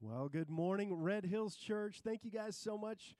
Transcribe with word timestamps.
Well, 0.00 0.28
good 0.28 0.48
morning, 0.48 0.94
Red 0.94 1.24
Hills 1.24 1.56
Church. 1.56 2.02
Thank 2.04 2.24
you 2.24 2.30
guys 2.30 2.56
so 2.56 2.78
much 2.78 3.16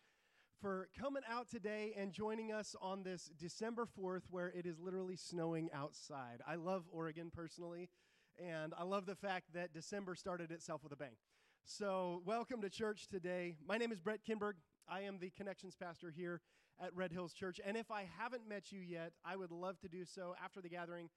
for 0.61 0.89
coming 0.97 1.25
out 1.29 1.51
today 1.51 1.93
and 1.99 2.13
joining 2.13 2.53
us 2.53 2.77
on 2.81 3.03
this 3.03 3.33
December 3.37 3.85
4th, 4.01 4.23
where 4.31 4.53
it 4.55 4.65
is 4.65 4.79
literally 4.79 5.17
snowing 5.17 5.71
outside. 5.75 6.41
I 6.47 6.55
love 6.55 6.85
Oregon 6.93 7.33
personally, 7.35 7.91
and 8.39 8.73
I 8.79 8.85
love 8.85 9.07
the 9.07 9.17
fact 9.17 9.47
that 9.55 9.73
December 9.73 10.15
started 10.15 10.53
itself 10.53 10.85
with 10.85 10.93
a 10.93 10.97
bang. 10.97 11.17
So, 11.65 12.23
welcome 12.25 12.63
to 12.63 12.71
church 12.71 13.09
today. 13.09 13.57
My 13.67 13.77
name 13.77 13.91
is 13.91 14.01
Brett 14.01 14.21
Kinberg. 14.25 14.53
I 14.89 15.01
am 15.01 15.19
the 15.19 15.31
connections 15.31 15.75
pastor 15.75 16.13
here 16.17 16.43
at 16.81 16.95
Red 16.95 17.11
Hills 17.11 17.33
Church. 17.33 17.61
And 17.67 17.77
if 17.77 17.91
I 17.91 18.09
haven't 18.21 18.49
met 18.49 18.71
you 18.71 18.79
yet, 18.79 19.15
I 19.25 19.35
would 19.35 19.51
love 19.51 19.81
to 19.81 19.89
do 19.89 20.05
so 20.05 20.37
after 20.45 20.61
the 20.61 20.69
gathering. 20.69 21.11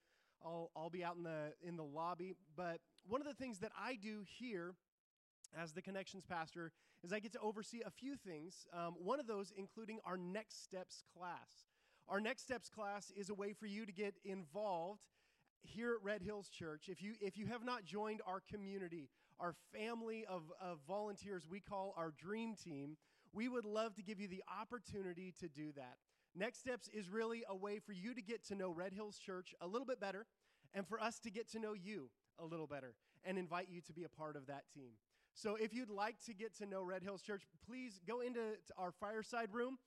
I'll, 0.43 0.71
I'll 0.75 0.89
be 0.89 1.03
out 1.03 1.17
in 1.17 1.23
the 1.23 1.53
in 1.61 1.75
the 1.75 1.83
lobby. 1.83 2.33
But 2.57 2.79
one 3.07 3.21
of 3.21 3.27
the 3.27 3.35
things 3.35 3.59
that 3.59 3.71
I 3.79 3.95
do 4.01 4.23
here 4.39 4.73
as 5.59 5.71
the 5.71 5.81
connections 5.81 6.23
pastor 6.27 6.71
is 7.03 7.11
I 7.11 7.19
get 7.19 7.33
to 7.33 7.39
oversee 7.39 7.81
a 7.85 7.89
few 7.89 8.15
things. 8.15 8.65
Um, 8.73 8.95
one 8.97 9.19
of 9.19 9.27
those 9.27 9.51
including 9.55 9.99
our 10.05 10.17
Next 10.17 10.63
Steps 10.63 11.03
class. 11.17 11.67
Our 12.07 12.19
Next 12.19 12.43
Steps 12.43 12.69
class 12.69 13.11
is 13.15 13.29
a 13.29 13.33
way 13.33 13.53
for 13.53 13.65
you 13.65 13.85
to 13.85 13.91
get 13.91 14.15
involved 14.23 15.01
here 15.63 15.93
at 15.93 16.03
Red 16.03 16.21
Hills 16.21 16.49
Church. 16.49 16.85
If 16.87 17.01
you 17.01 17.13
if 17.21 17.37
you 17.37 17.47
have 17.47 17.63
not 17.63 17.85
joined 17.85 18.21
our 18.25 18.41
community, 18.51 19.09
our 19.39 19.55
family 19.73 20.25
of, 20.27 20.43
of 20.61 20.79
volunteers 20.87 21.43
we 21.49 21.59
call 21.59 21.93
our 21.97 22.11
dream 22.11 22.55
team, 22.55 22.97
we 23.33 23.47
would 23.47 23.65
love 23.65 23.95
to 23.95 24.03
give 24.03 24.19
you 24.19 24.27
the 24.27 24.43
opportunity 24.59 25.33
to 25.39 25.47
do 25.47 25.71
that. 25.75 25.97
Next 26.35 26.59
Steps 26.59 26.87
is 26.93 27.09
really 27.09 27.43
a 27.49 27.55
way 27.55 27.79
for 27.79 27.93
you 27.93 28.13
to 28.13 28.21
get 28.21 28.45
to 28.47 28.55
know 28.55 28.71
Red 28.71 28.93
Hills 28.93 29.17
Church 29.17 29.53
a 29.61 29.67
little 29.67 29.85
bit 29.85 29.99
better 29.99 30.25
and 30.73 30.87
for 30.87 31.01
us 31.01 31.19
to 31.19 31.31
get 31.31 31.51
to 31.51 31.59
know 31.59 31.73
you 31.73 32.09
a 32.39 32.45
little 32.45 32.67
better 32.67 32.93
and 33.23 33.37
invite 33.37 33.67
you 33.69 33.81
to 33.81 33.93
be 33.93 34.03
a 34.03 34.09
part 34.09 34.35
of 34.35 34.47
that 34.47 34.63
team. 34.73 34.91
So 35.33 35.55
if 35.55 35.73
you'd 35.73 35.89
like 35.89 36.17
to 36.25 36.33
get 36.33 36.55
to 36.57 36.65
know 36.65 36.83
Red 36.83 37.03
Hills 37.03 37.21
Church, 37.21 37.43
please 37.65 37.99
go 38.07 38.21
into 38.21 38.41
our 38.77 38.91
fireside 38.91 39.49
room. 39.51 39.77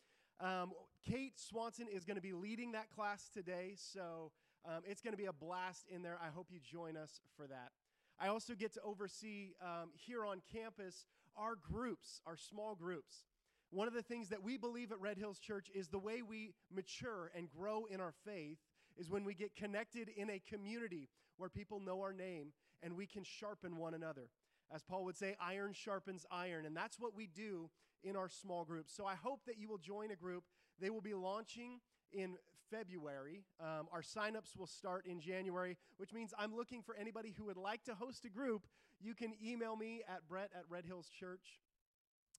Um, 0.40 0.72
Kate 1.08 1.38
Swanson 1.38 1.86
is 1.92 2.04
going 2.04 2.16
to 2.16 2.22
be 2.22 2.32
leading 2.32 2.72
that 2.72 2.90
class 2.90 3.28
today, 3.32 3.74
so 3.76 4.32
um, 4.66 4.82
it's 4.84 5.00
going 5.02 5.12
to 5.12 5.18
be 5.18 5.26
a 5.26 5.32
blast 5.32 5.86
in 5.94 6.02
there. 6.02 6.18
I 6.20 6.30
hope 6.34 6.48
you 6.50 6.58
join 6.60 6.96
us 6.96 7.20
for 7.36 7.46
that. 7.46 7.70
I 8.18 8.28
also 8.28 8.54
get 8.54 8.72
to 8.74 8.80
oversee 8.82 9.52
um, 9.60 9.90
here 9.94 10.24
on 10.24 10.40
campus 10.52 11.06
our 11.36 11.56
groups, 11.56 12.20
our 12.26 12.36
small 12.36 12.74
groups. 12.74 13.26
One 13.70 13.88
of 13.88 13.94
the 13.94 14.02
things 14.02 14.28
that 14.28 14.42
we 14.42 14.56
believe 14.56 14.92
at 14.92 15.00
Red 15.00 15.18
Hills 15.18 15.38
Church 15.38 15.68
is 15.74 15.88
the 15.88 15.98
way 15.98 16.22
we 16.22 16.52
mature 16.72 17.32
and 17.36 17.48
grow 17.50 17.86
in 17.86 18.00
our 18.00 18.14
faith 18.24 18.58
is 18.96 19.10
when 19.10 19.24
we 19.24 19.34
get 19.34 19.56
connected 19.56 20.08
in 20.16 20.30
a 20.30 20.40
community 20.48 21.08
where 21.36 21.48
people 21.48 21.80
know 21.80 22.00
our 22.00 22.12
name 22.12 22.52
and 22.82 22.96
we 22.96 23.06
can 23.06 23.24
sharpen 23.24 23.76
one 23.76 23.94
another. 23.94 24.28
As 24.74 24.82
Paul 24.82 25.04
would 25.04 25.16
say, 25.16 25.36
iron 25.40 25.72
sharpens 25.72 26.26
iron. 26.30 26.66
And 26.66 26.76
that's 26.76 26.98
what 26.98 27.14
we 27.14 27.28
do 27.28 27.70
in 28.02 28.16
our 28.16 28.28
small 28.28 28.64
groups. 28.64 28.92
So 28.94 29.06
I 29.06 29.14
hope 29.14 29.42
that 29.46 29.56
you 29.56 29.68
will 29.68 29.78
join 29.78 30.10
a 30.10 30.16
group. 30.16 30.44
They 30.80 30.90
will 30.90 31.00
be 31.00 31.14
launching 31.14 31.80
in 32.12 32.36
February. 32.70 33.44
Um, 33.60 33.86
our 33.92 34.02
signups 34.02 34.56
will 34.58 34.66
start 34.66 35.06
in 35.06 35.20
January, 35.20 35.76
which 35.96 36.12
means 36.12 36.34
I'm 36.38 36.54
looking 36.54 36.82
for 36.82 36.96
anybody 36.96 37.34
who 37.36 37.44
would 37.44 37.56
like 37.56 37.84
to 37.84 37.94
host 37.94 38.24
a 38.24 38.28
group. 38.28 38.66
You 39.00 39.14
can 39.14 39.32
email 39.44 39.76
me 39.76 40.02
at 40.08 40.26
brett 40.28 40.50
at 40.56 40.64
Red 40.68 40.84
Hills 40.84 41.08
Church, 41.08 41.60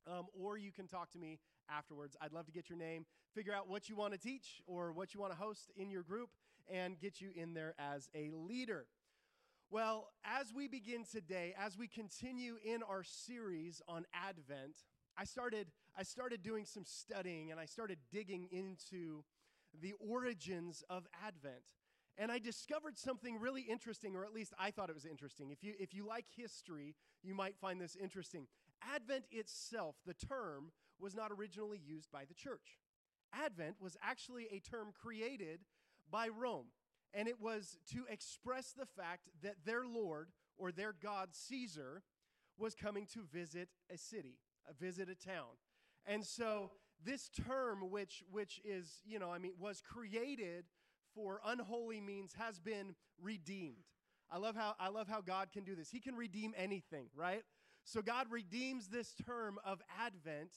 um, 0.08 0.26
or 0.38 0.58
you 0.58 0.72
can 0.72 0.88
talk 0.88 1.12
to 1.12 1.20
me 1.20 1.40
afterwards. 1.70 2.18
I'd 2.22 2.34
love 2.34 2.46
to 2.48 2.52
get 2.52 2.70
your 2.70 2.78
name, 2.78 3.06
figure 3.34 3.54
out 3.54 3.70
what 3.70 3.88
you 3.88 3.96
want 3.96 4.14
to 4.14 4.20
teach 4.20 4.62
or 4.68 4.92
what 4.92 5.14
you 5.14 5.20
want 5.20 5.32
to 5.32 5.38
host 5.38 5.72
in 5.78 5.90
your 5.90 6.04
group, 6.04 6.30
and 6.68 7.00
get 7.00 7.22
you 7.22 7.30
in 7.36 7.54
there 7.54 7.76
as 7.78 8.10
a 8.16 8.30
leader. 8.32 8.88
Well, 9.72 10.10
as 10.24 10.54
we 10.56 10.68
begin 10.68 11.06
today, 11.12 11.54
as 11.60 11.78
we 11.78 11.88
continue 11.88 12.58
in 12.64 12.84
our 12.84 13.04
series 13.04 13.82
on 13.88 14.06
Advent, 14.14 14.84
I 15.18 15.26
started, 15.26 15.68
I 15.98 16.04
started 16.04 16.44
doing 16.44 16.66
some 16.66 16.84
studying 16.86 17.52
and 17.52 17.60
I 17.60 17.66
started 17.66 17.98
digging 18.12 18.48
into 18.52 19.24
the 19.82 19.94
origins 19.94 20.84
of 20.90 21.08
Advent. 21.26 21.64
And 22.18 22.32
I 22.32 22.40
discovered 22.40 22.98
something 22.98 23.40
really 23.40 23.64
interesting, 23.64 24.16
or 24.16 24.24
at 24.24 24.34
least 24.34 24.54
I 24.58 24.72
thought 24.72 24.90
it 24.90 24.96
was 24.96 25.06
interesting. 25.06 25.50
If 25.50 25.64
you, 25.64 25.74
if 25.80 25.94
you 25.94 26.08
like 26.08 26.26
history, 26.38 26.96
you 27.24 27.34
might 27.36 27.58
find 27.58 27.82
this 27.82 27.98
interesting. 28.02 28.48
Advent 28.94 29.26
itself, 29.32 29.96
the 30.06 30.14
term, 30.14 30.72
was 31.00 31.16
not 31.16 31.32
originally 31.32 31.82
used 31.84 32.12
by 32.12 32.24
the 32.24 32.34
church. 32.34 32.80
Advent 33.34 33.78
was 33.82 33.98
actually 34.02 34.48
a 34.52 34.60
term 34.60 34.94
created 34.94 35.62
by 36.10 36.30
Rome. 36.30 36.68
And 37.18 37.28
it 37.28 37.40
was 37.40 37.78
to 37.94 38.04
express 38.10 38.74
the 38.74 38.86
fact 38.86 39.30
that 39.42 39.56
their 39.66 39.86
Lord 39.86 40.30
or 40.58 40.72
their 40.72 40.94
God, 40.94 41.30
Caesar, 41.32 42.04
was 42.58 42.76
coming 42.76 43.06
to 43.14 43.22
visit 43.32 43.70
a 43.90 43.98
city, 43.98 44.38
a 44.70 44.74
visit 44.74 45.10
a 45.10 45.16
town. 45.16 45.56
And 46.06 46.26
so 46.26 46.72
this 47.04 47.30
term, 47.48 47.90
which, 47.90 48.24
which 48.30 48.60
is, 48.66 49.02
you 49.06 49.20
know, 49.20 49.32
I 49.32 49.38
mean, 49.38 49.54
was 49.60 49.82
created 49.82 50.66
for 51.14 51.40
unholy 51.46 52.02
means, 52.02 52.34
has 52.38 52.60
been 52.60 52.96
redeemed. 53.22 53.86
I 54.30 54.38
love 54.38 54.56
how 54.56 54.76
I 54.80 54.90
love 54.90 55.08
how 55.08 55.22
God 55.22 55.52
can 55.52 55.64
do 55.64 55.76
this. 55.76 55.90
He 55.90 56.00
can 56.00 56.16
redeem 56.16 56.54
anything, 56.58 57.08
right? 57.16 57.44
So 57.84 58.02
God 58.02 58.28
redeems 58.32 58.88
this 58.88 59.14
term 59.26 59.60
of 59.64 59.82
Advent, 60.00 60.52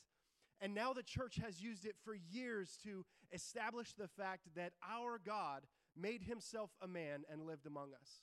and 0.61 0.75
now 0.75 0.95
the 0.95 1.03
church 1.03 1.37
has 1.45 1.61
used 1.61 1.85
it 1.85 1.95
for 2.03 2.15
years 2.15 2.79
to 2.85 3.05
establish 3.31 3.93
the 3.93 4.09
fact 4.09 4.49
that 4.57 4.73
our 4.91 5.21
God 5.25 5.65
made 5.99 6.23
himself 6.23 6.71
a 6.81 6.89
man 6.89 7.25
and 7.31 7.43
lived 7.47 7.67
among 7.67 7.91
us. 8.01 8.23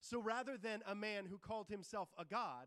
So 0.00 0.20
rather 0.20 0.56
than 0.56 0.82
a 0.86 0.94
man 0.94 1.26
who 1.26 1.38
called 1.38 1.68
himself 1.68 2.08
a 2.18 2.24
God, 2.24 2.66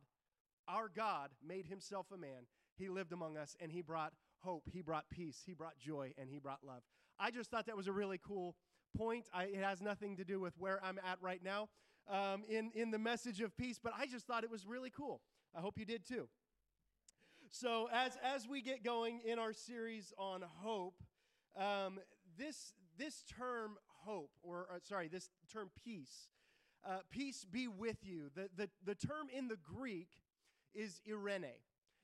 our 0.67 0.89
God 0.93 1.31
made 1.45 1.65
himself 1.65 2.07
a 2.13 2.17
man. 2.17 2.47
He 2.75 2.89
lived 2.89 3.11
among 3.11 3.37
us 3.37 3.55
and 3.59 3.71
he 3.71 3.81
brought 3.81 4.13
hope, 4.39 4.63
he 4.71 4.81
brought 4.81 5.09
peace, 5.09 5.41
he 5.45 5.53
brought 5.53 5.77
joy, 5.77 6.13
and 6.17 6.29
he 6.29 6.39
brought 6.39 6.59
love. 6.63 6.83
I 7.19 7.31
just 7.31 7.49
thought 7.49 7.65
that 7.67 7.77
was 7.77 7.87
a 7.87 7.91
really 7.91 8.19
cool 8.25 8.55
point. 8.95 9.27
I, 9.33 9.45
it 9.45 9.63
has 9.63 9.81
nothing 9.81 10.17
to 10.17 10.23
do 10.23 10.39
with 10.39 10.53
where 10.57 10.79
I'm 10.83 10.99
at 10.99 11.17
right 11.21 11.41
now 11.43 11.69
um, 12.09 12.43
in, 12.47 12.71
in 12.75 12.91
the 12.91 12.99
message 12.99 13.41
of 13.41 13.55
peace, 13.57 13.79
but 13.81 13.93
I 13.97 14.05
just 14.05 14.27
thought 14.27 14.43
it 14.43 14.51
was 14.51 14.65
really 14.65 14.89
cool. 14.89 15.21
I 15.55 15.61
hope 15.61 15.77
you 15.77 15.85
did 15.85 16.05
too. 16.07 16.27
So, 17.51 17.87
as, 17.93 18.17
as 18.23 18.47
we 18.47 18.61
get 18.61 18.83
going 18.83 19.21
in 19.25 19.37
our 19.37 19.53
series 19.53 20.11
on 20.17 20.43
hope, 20.61 20.95
um, 21.55 21.99
this, 22.37 22.73
this 22.97 23.23
term 23.37 23.77
hope, 24.05 24.31
or 24.41 24.67
uh, 24.71 24.79
sorry, 24.83 25.07
this 25.07 25.29
term 25.51 25.69
peace. 25.83 26.27
Uh, 26.85 26.99
peace 27.11 27.45
be 27.49 27.67
with 27.67 27.97
you. 28.03 28.29
The, 28.35 28.49
the, 28.55 28.69
the 28.85 28.95
term 28.95 29.27
in 29.35 29.47
the 29.47 29.57
Greek 29.57 30.09
is 30.73 31.01
eirene. 31.09 31.53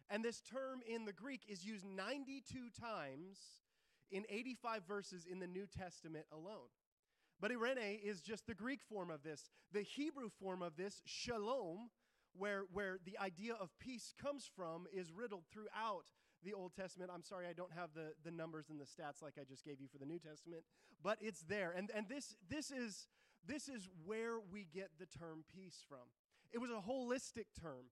And 0.10 0.24
this 0.24 0.42
term 0.42 0.80
in 0.88 1.06
the 1.06 1.14
Greek 1.14 1.42
is 1.48 1.66
used 1.66 1.86
92 1.86 2.70
times 2.80 3.38
in 4.12 4.24
85 4.30 4.84
verses 4.88 5.28
in 5.30 5.40
the 5.40 5.48
New 5.48 5.68
Testament 5.68 6.26
alone. 6.32 6.70
But 7.42 7.52
eirene 7.52 8.00
is 8.04 8.22
just 8.22 8.48
the 8.48 8.56
Greek 8.56 8.82
form 8.82 9.12
of 9.12 9.24
this. 9.24 9.50
The 9.72 9.82
Hebrew 9.82 10.30
form 10.30 10.62
of 10.62 10.76
this, 10.78 11.02
shalom, 11.06 11.90
where, 12.38 12.64
where 12.72 12.98
the 13.06 13.18
idea 13.20 13.54
of 13.54 13.70
peace 13.80 14.14
comes 14.22 14.50
from, 14.56 14.88
is 14.94 15.12
riddled 15.12 15.44
throughout 15.52 16.06
the 16.44 16.54
Old 16.54 16.74
Testament. 16.76 17.12
I'm 17.14 17.24
sorry 17.24 17.48
I 17.48 17.54
don't 17.54 17.74
have 17.74 17.90
the, 17.94 18.14
the 18.24 18.32
numbers 18.32 18.70
and 18.70 18.80
the 18.80 18.86
stats 18.86 19.22
like 19.22 19.34
I 19.40 19.44
just 19.44 19.66
gave 19.66 19.80
you 19.80 19.88
for 19.92 19.98
the 19.98 20.06
New 20.06 20.20
Testament, 20.20 20.64
but 21.04 21.18
it's 21.22 21.42
there. 21.42 21.74
And, 21.76 21.90
and 21.96 22.08
this, 22.08 22.36
this, 22.50 22.72
is, 22.72 23.08
this 23.46 23.68
is 23.68 23.90
where 24.06 24.40
we 24.40 24.68
get 24.74 24.90
the 25.00 25.06
term 25.06 25.44
peace 25.54 25.84
from. 25.88 26.08
It 26.52 26.60
was 26.60 26.72
a 26.72 26.82
holistic 26.90 27.46
term 27.62 27.86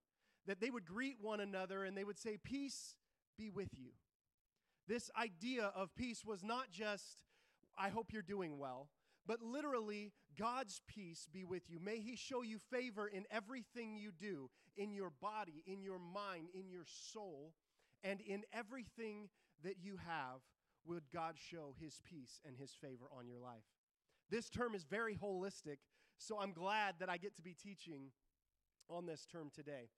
that 0.47 0.59
they 0.59 0.69
would 0.69 0.85
greet 0.85 1.18
one 1.22 1.40
another 1.40 1.84
and 1.84 1.96
they 1.96 2.03
would 2.03 2.18
say, 2.18 2.38
Peace 2.44 2.96
be 3.38 3.50
with 3.50 3.69
you. 3.74 3.91
This 4.88 5.12
idea 5.19 5.72
of 5.75 5.94
peace 5.96 6.24
was 6.25 6.44
not 6.44 6.72
just, 6.72 7.24
I 7.78 7.90
hope 7.90 8.08
you're 8.12 8.22
doing 8.22 8.58
well, 8.58 8.88
but 9.28 9.41
literally, 9.41 10.14
God's 10.40 10.81
peace 10.88 11.28
be 11.31 11.44
with 11.44 11.64
you. 11.68 11.79
May 11.79 12.00
He 12.00 12.16
show 12.16 12.41
you 12.41 12.59
favor 12.72 13.08
in 13.08 13.25
everything 13.29 13.97
you 13.97 14.12
do, 14.18 14.50
in 14.78 14.94
your 14.94 15.12
body, 15.22 15.64
in 15.68 15.84
your 15.84 16.00
mind, 16.00 16.47
in 16.53 16.70
your 16.70 16.85
soul, 16.85 17.53
and 18.03 18.22
in 18.22 18.44
everything 18.53 19.29
that 19.64 19.76
you 19.82 19.97
have, 20.08 20.41
would 20.85 21.03
God 21.14 21.35
show 21.38 21.76
his 21.79 22.02
peace 22.03 22.40
and 22.46 22.55
his 22.55 22.72
favor 22.72 23.05
on 23.17 23.28
your 23.28 23.40
life. 23.40 23.66
This 24.29 24.49
term 24.49 24.76
is 24.76 24.84
very 24.84 25.16
holistic, 25.16 25.78
so 26.17 26.40
I'm 26.40 26.53
glad 26.53 26.96
that 26.99 27.09
I 27.09 27.17
get 27.17 27.35
to 27.35 27.41
be 27.41 27.53
teaching 27.53 28.11
on 28.90 29.05
this 29.05 29.26
term 29.26 29.49
today. 29.53 29.90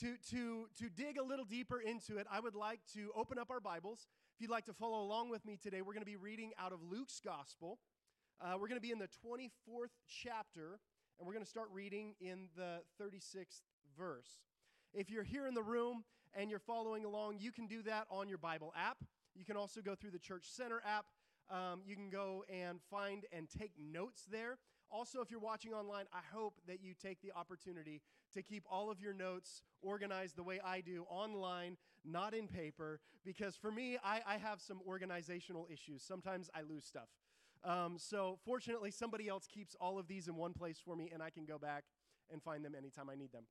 To, 0.00 0.16
to, 0.30 0.66
to 0.80 0.88
dig 0.90 1.18
a 1.18 1.22
little 1.22 1.44
deeper 1.44 1.80
into 1.80 2.18
it, 2.18 2.26
I 2.30 2.40
would 2.40 2.54
like 2.54 2.80
to 2.94 3.10
open 3.16 3.38
up 3.38 3.50
our 3.50 3.60
Bibles. 3.60 4.06
If 4.34 4.40
you'd 4.40 4.50
like 4.50 4.64
to 4.66 4.72
follow 4.72 5.02
along 5.02 5.30
with 5.30 5.44
me 5.44 5.56
today, 5.56 5.82
we're 5.82 5.92
going 5.92 6.04
to 6.04 6.10
be 6.10 6.16
reading 6.16 6.50
out 6.58 6.72
of 6.72 6.80
Luke's 6.82 7.20
Gospel. 7.24 7.78
Uh, 8.40 8.54
we're 8.54 8.68
going 8.68 8.80
to 8.80 8.86
be 8.86 8.90
in 8.90 8.98
the 8.98 9.08
24th 9.24 9.92
chapter, 10.08 10.80
and 11.18 11.26
we're 11.26 11.32
going 11.32 11.44
to 11.44 11.50
start 11.50 11.68
reading 11.72 12.14
in 12.20 12.48
the 12.56 12.80
36th 13.00 13.62
verse. 13.96 14.42
If 14.92 15.10
you're 15.10 15.22
here 15.22 15.46
in 15.46 15.54
the 15.54 15.62
room 15.62 16.04
and 16.34 16.50
you're 16.50 16.58
following 16.58 17.04
along, 17.04 17.36
you 17.38 17.52
can 17.52 17.66
do 17.66 17.82
that 17.82 18.06
on 18.10 18.28
your 18.28 18.38
Bible 18.38 18.72
app. 18.76 18.98
You 19.34 19.44
can 19.44 19.56
also 19.56 19.80
go 19.80 19.94
through 19.94 20.10
the 20.10 20.18
Church 20.18 20.44
Center 20.48 20.82
app. 20.86 21.06
Um, 21.50 21.82
you 21.86 21.94
can 21.94 22.10
go 22.10 22.44
and 22.48 22.80
find 22.90 23.24
and 23.32 23.48
take 23.48 23.72
notes 23.78 24.24
there. 24.30 24.58
Also, 24.90 25.20
if 25.20 25.30
you're 25.30 25.40
watching 25.40 25.72
online, 25.72 26.04
I 26.12 26.20
hope 26.32 26.54
that 26.68 26.82
you 26.82 26.94
take 26.94 27.20
the 27.20 27.32
opportunity 27.32 28.00
to 28.32 28.42
keep 28.42 28.64
all 28.70 28.90
of 28.90 29.00
your 29.00 29.12
notes 29.12 29.62
organized 29.82 30.36
the 30.36 30.42
way 30.42 30.60
I 30.64 30.80
do 30.80 31.04
online, 31.08 31.76
not 32.04 32.32
in 32.32 32.46
paper, 32.46 33.00
because 33.24 33.56
for 33.56 33.72
me, 33.72 33.98
I, 34.04 34.20
I 34.26 34.36
have 34.36 34.60
some 34.60 34.80
organizational 34.86 35.66
issues. 35.70 36.02
Sometimes 36.02 36.48
I 36.54 36.62
lose 36.62 36.84
stuff. 36.84 37.08
Um, 37.64 37.96
so, 37.98 38.38
fortunately, 38.44 38.90
somebody 38.90 39.26
else 39.26 39.46
keeps 39.46 39.74
all 39.80 39.98
of 39.98 40.06
these 40.06 40.28
in 40.28 40.36
one 40.36 40.52
place 40.52 40.78
for 40.84 40.94
me, 40.94 41.10
and 41.12 41.22
I 41.22 41.30
can 41.30 41.44
go 41.44 41.58
back 41.58 41.84
and 42.30 42.42
find 42.42 42.64
them 42.64 42.74
anytime 42.76 43.10
I 43.10 43.16
need 43.16 43.32
them. 43.32 43.44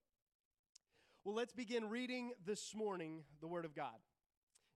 Well, 1.24 1.34
let's 1.34 1.54
begin 1.54 1.88
reading 1.88 2.32
this 2.44 2.74
morning 2.74 3.22
the 3.40 3.48
Word 3.48 3.64
of 3.64 3.74
God. 3.74 3.96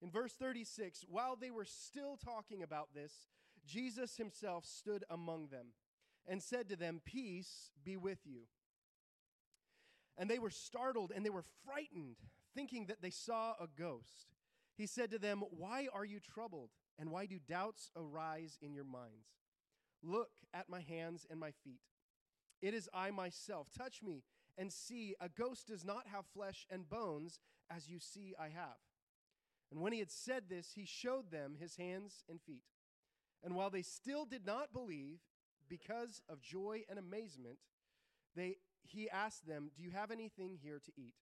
In 0.01 0.11
verse 0.11 0.33
36, 0.33 1.05
while 1.07 1.37
they 1.37 1.51
were 1.51 1.67
still 1.67 2.17
talking 2.17 2.63
about 2.63 2.95
this, 2.95 3.13
Jesus 3.67 4.17
himself 4.17 4.65
stood 4.65 5.05
among 5.11 5.49
them 5.49 5.67
and 6.27 6.43
said 6.43 6.71
to 6.71 6.77
them, 6.77 7.03
Peace 7.05 7.71
be 7.85 7.99
with 7.99 8.21
you. 8.25 8.45
And 10.17 10.31
they 10.31 10.39
were 10.39 10.49
startled 10.49 11.13
and 11.15 11.23
they 11.23 11.29
were 11.29 11.45
frightened, 11.67 12.17
thinking 12.55 12.87
that 12.87 13.03
they 13.03 13.11
saw 13.11 13.53
a 13.61 13.67
ghost. 13.79 14.29
He 14.75 14.87
said 14.87 15.11
to 15.11 15.19
them, 15.19 15.43
Why 15.51 15.89
are 15.93 16.07
you 16.07 16.19
troubled? 16.19 16.71
And 16.99 17.11
why 17.11 17.27
do 17.27 17.39
doubts 17.47 17.91
arise 17.95 18.57
in 18.63 18.73
your 18.73 18.85
minds? 18.85 19.29
Look 20.03 20.31
at 20.55 20.71
my 20.71 20.81
hands 20.81 21.27
and 21.31 21.39
my 21.39 21.51
feet. 21.63 21.83
It 22.63 22.73
is 22.73 22.89
I 22.95 23.11
myself. 23.11 23.69
Touch 23.77 24.03
me 24.03 24.23
and 24.59 24.73
see. 24.73 25.15
A 25.21 25.29
ghost 25.29 25.69
does 25.69 25.85
not 25.85 26.07
have 26.13 26.27
flesh 26.35 26.67
and 26.71 26.89
bones, 26.89 27.39
as 27.75 27.89
you 27.89 27.99
see 27.99 28.35
I 28.39 28.49
have. 28.49 28.77
And 29.71 29.81
when 29.81 29.93
he 29.93 29.99
had 29.99 30.11
said 30.11 30.45
this, 30.49 30.73
he 30.75 30.85
showed 30.85 31.31
them 31.31 31.57
his 31.59 31.77
hands 31.77 32.25
and 32.29 32.41
feet. 32.41 32.65
And 33.43 33.55
while 33.55 33.71
they 33.71 33.83
still 33.83 34.25
did 34.25 34.45
not 34.45 34.73
believe, 34.73 35.21
because 35.69 36.23
of 36.29 36.41
joy 36.41 36.83
and 36.89 36.99
amazement, 36.99 37.59
they, 38.35 38.57
he 38.83 39.09
asked 39.09 39.47
them, 39.47 39.71
Do 39.77 39.83
you 39.83 39.91
have 39.91 40.11
anything 40.11 40.59
here 40.61 40.81
to 40.85 40.93
eat? 40.97 41.15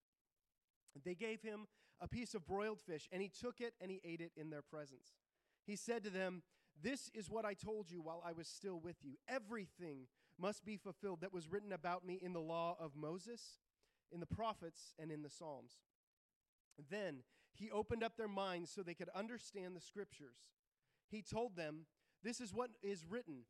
They 1.04 1.14
gave 1.14 1.42
him 1.42 1.66
a 2.00 2.08
piece 2.08 2.34
of 2.34 2.46
broiled 2.46 2.80
fish, 2.80 3.08
and 3.12 3.20
he 3.20 3.28
took 3.28 3.60
it 3.60 3.74
and 3.80 3.90
he 3.90 4.00
ate 4.04 4.20
it 4.20 4.32
in 4.36 4.50
their 4.50 4.62
presence. 4.62 5.14
He 5.66 5.76
said 5.76 6.04
to 6.04 6.10
them, 6.10 6.42
This 6.80 7.10
is 7.14 7.28
what 7.28 7.44
I 7.44 7.54
told 7.54 7.90
you 7.90 8.00
while 8.00 8.22
I 8.24 8.32
was 8.32 8.48
still 8.48 8.78
with 8.78 8.96
you. 9.02 9.16
Everything 9.28 10.06
must 10.40 10.64
be 10.64 10.76
fulfilled 10.76 11.20
that 11.20 11.32
was 11.32 11.50
written 11.50 11.72
about 11.72 12.06
me 12.06 12.18
in 12.22 12.32
the 12.32 12.40
law 12.40 12.76
of 12.78 12.96
Moses, 12.96 13.58
in 14.12 14.20
the 14.20 14.26
prophets, 14.26 14.94
and 14.98 15.10
in 15.10 15.22
the 15.22 15.30
Psalms. 15.30 15.72
Then 16.90 17.22
he 17.52 17.70
opened 17.70 18.02
up 18.02 18.16
their 18.16 18.28
minds 18.28 18.70
so 18.70 18.82
they 18.82 18.94
could 18.94 19.08
understand 19.14 19.74
the 19.74 19.80
scriptures. 19.80 20.36
He 21.08 21.22
told 21.22 21.56
them, 21.56 21.86
This 22.22 22.40
is 22.40 22.52
what 22.52 22.70
is 22.82 23.06
written 23.08 23.44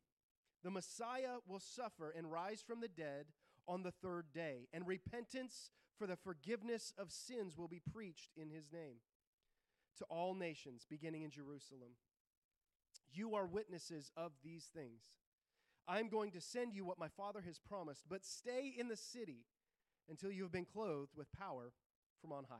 the 0.63 0.71
Messiah 0.71 1.37
will 1.47 1.59
suffer 1.59 2.13
and 2.15 2.31
rise 2.31 2.63
from 2.65 2.81
the 2.81 2.87
dead 2.87 3.27
on 3.67 3.83
the 3.83 3.91
third 3.91 4.25
day, 4.33 4.67
and 4.73 4.87
repentance 4.87 5.71
for 5.97 6.07
the 6.07 6.15
forgiveness 6.15 6.93
of 6.97 7.11
sins 7.11 7.57
will 7.57 7.67
be 7.67 7.81
preached 7.93 8.31
in 8.35 8.49
his 8.49 8.71
name 8.71 8.97
to 9.97 10.05
all 10.05 10.33
nations, 10.33 10.85
beginning 10.89 11.23
in 11.23 11.31
Jerusalem. 11.31 11.91
You 13.11 13.35
are 13.35 13.45
witnesses 13.45 14.11
of 14.15 14.31
these 14.43 14.65
things. 14.65 15.03
I'm 15.87 16.09
going 16.09 16.31
to 16.31 16.41
send 16.41 16.73
you 16.73 16.83
what 16.85 16.99
my 16.99 17.07
Father 17.07 17.41
has 17.45 17.59
promised, 17.59 18.03
but 18.09 18.25
stay 18.25 18.73
in 18.77 18.87
the 18.87 18.97
city 18.97 19.45
until 20.09 20.31
you 20.31 20.43
have 20.43 20.51
been 20.51 20.65
clothed 20.65 21.11
with 21.15 21.31
power 21.31 21.71
from 22.21 22.31
on 22.31 22.45
high. 22.49 22.55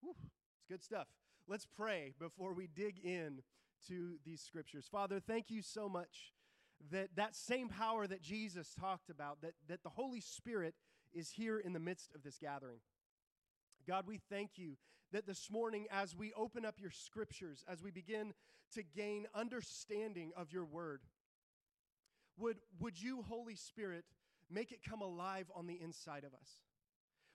Whew, 0.00 0.14
it's 0.56 0.66
good 0.68 0.82
stuff. 0.82 1.06
Let's 1.46 1.66
pray 1.66 2.14
before 2.18 2.54
we 2.54 2.66
dig 2.66 2.98
in 3.04 3.42
to 3.88 4.14
these 4.24 4.40
scriptures. 4.40 4.88
Father, 4.90 5.20
thank 5.20 5.50
you 5.50 5.62
so 5.62 5.88
much 5.88 6.32
that 6.90 7.10
that 7.16 7.34
same 7.34 7.68
power 7.68 8.06
that 8.06 8.22
Jesus 8.22 8.74
talked 8.78 9.10
about, 9.10 9.40
that, 9.42 9.54
that 9.68 9.82
the 9.82 9.90
Holy 9.90 10.20
Spirit 10.20 10.74
is 11.12 11.30
here 11.30 11.58
in 11.58 11.72
the 11.72 11.78
midst 11.78 12.10
of 12.14 12.22
this 12.22 12.38
gathering. 12.38 12.80
God, 13.86 14.06
we 14.06 14.20
thank 14.30 14.52
you 14.56 14.76
that 15.12 15.26
this 15.26 15.50
morning, 15.50 15.86
as 15.90 16.16
we 16.16 16.32
open 16.36 16.64
up 16.64 16.76
your 16.80 16.90
scriptures, 16.90 17.64
as 17.68 17.82
we 17.82 17.90
begin 17.90 18.32
to 18.72 18.82
gain 18.82 19.26
understanding 19.34 20.32
of 20.36 20.52
your 20.52 20.64
word, 20.64 21.02
would, 22.38 22.56
would 22.80 23.00
you, 23.00 23.22
Holy 23.22 23.54
Spirit, 23.54 24.04
make 24.50 24.72
it 24.72 24.80
come 24.88 25.00
alive 25.00 25.46
on 25.54 25.66
the 25.66 25.80
inside 25.80 26.24
of 26.24 26.34
us? 26.34 26.48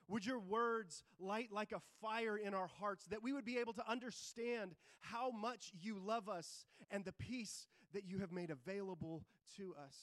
Would 0.08 0.26
your 0.26 0.40
words 0.40 1.04
light 1.20 1.50
like 1.52 1.72
a 1.72 1.80
fire 2.00 2.36
in 2.36 2.52
our 2.52 2.66
hearts 2.66 3.04
that 3.06 3.22
we 3.22 3.32
would 3.32 3.44
be 3.44 3.58
able 3.58 3.72
to 3.74 3.88
understand 3.88 4.74
how 4.98 5.30
much 5.30 5.72
you 5.80 5.98
love 5.98 6.28
us 6.28 6.66
and 6.90 7.04
the 7.04 7.12
peace 7.12 7.66
that 7.92 8.04
you 8.04 8.18
have 8.18 8.32
made 8.32 8.50
available 8.50 9.24
to 9.56 9.74
us 9.84 9.94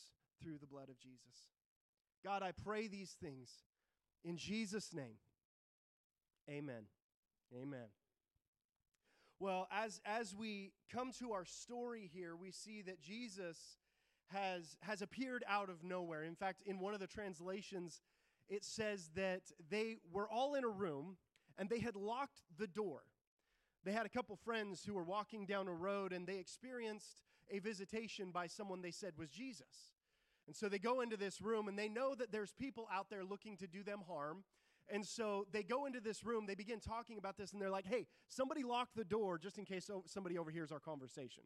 through 0.42 0.58
the 0.60 0.66
blood 0.66 0.90
of 0.90 0.98
Jesus? 0.98 1.50
God, 2.24 2.42
I 2.42 2.52
pray 2.52 2.88
these 2.88 3.16
things 3.22 3.50
in 4.24 4.38
Jesus' 4.38 4.94
name. 4.94 5.18
Amen. 6.50 6.86
Amen. 7.54 7.88
Well, 9.40 9.68
as, 9.72 10.02
as 10.06 10.34
we 10.34 10.72
come 10.92 11.12
to 11.20 11.34
our 11.34 11.46
story 11.46 12.10
here, 12.14 12.36
we 12.36 12.52
see 12.52 12.82
that 12.84 13.02
Jesus 13.02 13.58
has, 14.32 14.78
has 14.82 15.02
appeared 15.02 15.44
out 15.48 15.70
of 15.70 15.84
nowhere. 15.84 16.24
In 16.24 16.36
fact, 16.36 16.62
in 16.66 16.80
one 16.80 16.94
of 16.94 17.00
the 17.00 17.08
translations, 17.08 18.02
it 18.50 18.64
says 18.64 19.10
that 19.16 19.42
they 19.70 19.98
were 20.12 20.30
all 20.30 20.56
in 20.56 20.64
a 20.64 20.70
room 20.70 21.18
and 21.58 21.70
they 21.70 21.80
had 21.80 21.96
locked 21.96 22.42
the 22.58 22.68
door. 22.68 23.02
They 23.84 23.92
had 23.92 24.06
a 24.06 24.10
couple 24.10 24.36
friends 24.36 24.84
who 24.86 24.94
were 24.94 25.04
walking 25.04 25.46
down 25.46 25.68
a 25.68 25.74
road 25.74 26.14
and 26.14 26.28
they 26.28 26.38
experienced 26.38 27.24
a 27.50 27.60
visitation 27.60 28.32
by 28.32 28.48
someone 28.48 28.82
they 28.82 28.92
said 28.92 29.14
was 29.18 29.30
Jesus. 29.30 29.94
And 30.48 30.56
so 30.56 30.70
they 30.70 30.80
go 30.80 31.02
into 31.02 31.18
this 31.18 31.42
room 31.42 31.68
and 31.68 31.78
they 31.78 31.90
know 31.90 32.16
that 32.16 32.32
there's 32.32 32.54
people 32.54 32.88
out 32.92 33.10
there 33.10 33.24
looking 33.24 33.58
to 33.58 33.68
do 33.68 33.84
them 33.84 34.02
harm. 34.08 34.44
And 34.90 35.06
so 35.06 35.46
they 35.52 35.64
go 35.64 35.86
into 35.86 36.00
this 36.00 36.24
room, 36.24 36.46
they 36.46 36.56
begin 36.56 36.80
talking 36.80 37.18
about 37.18 37.38
this, 37.38 37.52
and 37.52 37.62
they're 37.62 37.70
like, 37.70 37.86
hey, 37.86 38.08
somebody 38.30 38.64
lock 38.64 38.90
the 38.96 39.04
door 39.04 39.38
just 39.38 39.58
in 39.58 39.66
case 39.66 39.90
somebody 40.06 40.38
overhears 40.38 40.72
our 40.72 40.80
conversation. 40.80 41.44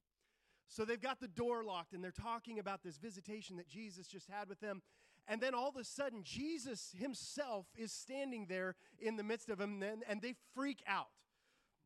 So 0.72 0.86
they've 0.86 1.02
got 1.02 1.20
the 1.20 1.28
door 1.28 1.66
locked 1.66 1.92
and 1.92 2.02
they're 2.02 2.12
talking 2.12 2.58
about 2.58 2.82
this 2.82 2.98
visitation 2.98 3.58
that 3.58 3.68
Jesus 3.68 4.08
just 4.08 4.30
had 4.30 4.48
with 4.48 4.62
them. 4.62 4.82
And 5.28 5.42
then 5.42 5.54
all 5.54 5.68
of 5.68 5.76
a 5.76 5.84
sudden, 5.84 6.24
Jesus 6.24 6.96
himself 6.98 7.66
is 7.78 7.92
standing 7.92 8.46
there 8.48 8.76
in 8.98 9.18
the 9.18 9.24
midst 9.24 9.50
of 9.50 9.58
them, 9.58 9.84
and, 9.84 10.22
they 10.22 10.34
freak 10.56 10.82
out. 10.88 11.10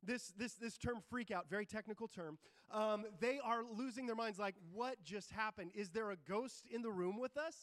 This, 0.04 0.32
this, 0.38 0.54
this 0.54 0.78
term 0.78 1.00
freak 1.10 1.32
out, 1.32 1.50
very 1.50 1.66
technical 1.66 2.08
term. 2.08 2.38
Um, 2.72 3.06
they 3.20 3.40
are 3.44 3.64
losing 3.64 4.06
their 4.06 4.16
minds 4.16 4.38
like, 4.38 4.56
what 4.72 5.04
just 5.04 5.32
happened? 5.32 5.72
Is 5.74 5.90
there 5.90 6.12
a 6.12 6.16
ghost 6.16 6.68
in 6.72 6.84
the 6.84 6.92
room 6.92 7.20
with 7.20 7.36
us? 7.38 7.56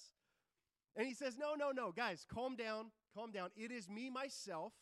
And 0.96 1.06
he 1.06 1.14
says, 1.14 1.38
no, 1.38 1.54
no, 1.54 1.70
no, 1.70 1.92
guys, 1.92 2.26
calm 2.28 2.56
down, 2.56 2.90
calm 3.14 3.30
down. 3.30 3.50
It 3.56 3.70
is 3.70 3.88
me, 3.88 4.10
myself. 4.10 4.72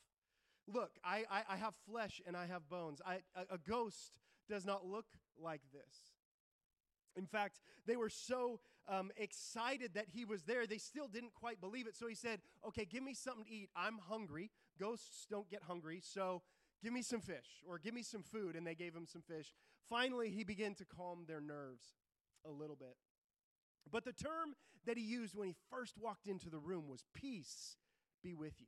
Look, 0.67 0.93
I, 1.05 1.25
I, 1.31 1.43
I 1.51 1.57
have 1.57 1.75
flesh 1.87 2.21
and 2.27 2.35
I 2.35 2.47
have 2.47 2.69
bones. 2.69 3.03
I, 3.07 3.19
a, 3.37 3.55
a 3.55 3.59
ghost 3.59 4.19
does 4.49 4.65
not 4.65 4.87
look 4.87 5.07
like 5.39 5.61
this. 5.73 6.20
In 7.21 7.27
fact, 7.27 7.61
they 7.87 7.97
were 7.97 8.09
so 8.09 8.61
um, 8.89 9.11
excited 9.17 9.93
that 9.95 10.07
he 10.13 10.25
was 10.25 10.43
there, 10.45 10.67
they 10.67 10.79
still 10.79 11.07
didn't 11.07 11.35
quite 11.35 11.61
believe 11.61 11.87
it. 11.87 11.95
So 11.95 12.09
he 12.09 12.15
said, 12.15 12.41
Okay, 12.67 12.87
give 12.87 13.03
me 13.03 13.15
something 13.15 13.45
to 13.45 13.51
eat. 13.51 13.69
I'm 13.77 13.99
hungry. 14.09 14.51
Ghosts 14.79 15.27
don't 15.31 15.49
get 15.49 15.63
hungry, 15.63 16.01
so 16.03 16.43
give 16.83 16.93
me 16.93 17.03
some 17.03 17.21
fish 17.21 17.63
or 17.69 17.79
give 17.79 17.93
me 17.93 18.03
some 18.03 18.23
food. 18.23 18.57
And 18.57 18.67
they 18.67 18.75
gave 18.75 18.95
him 18.95 19.07
some 19.07 19.23
fish. 19.23 19.53
Finally, 19.89 20.31
he 20.31 20.45
began 20.45 20.75
to 20.77 20.85
calm 20.85 21.25
their 21.29 21.41
nerves 21.41 21.85
a 22.47 22.51
little 22.51 22.77
bit. 22.77 22.97
But 23.93 24.05
the 24.05 24.13
term 24.13 24.55
that 24.87 24.97
he 24.97 25.05
used 25.05 25.37
when 25.37 25.49
he 25.49 25.55
first 25.71 25.99
walked 26.01 26.27
into 26.27 26.49
the 26.49 26.59
room 26.59 26.89
was 26.89 27.05
peace 27.15 27.77
be 28.23 28.35
with 28.35 28.55
you. 28.59 28.67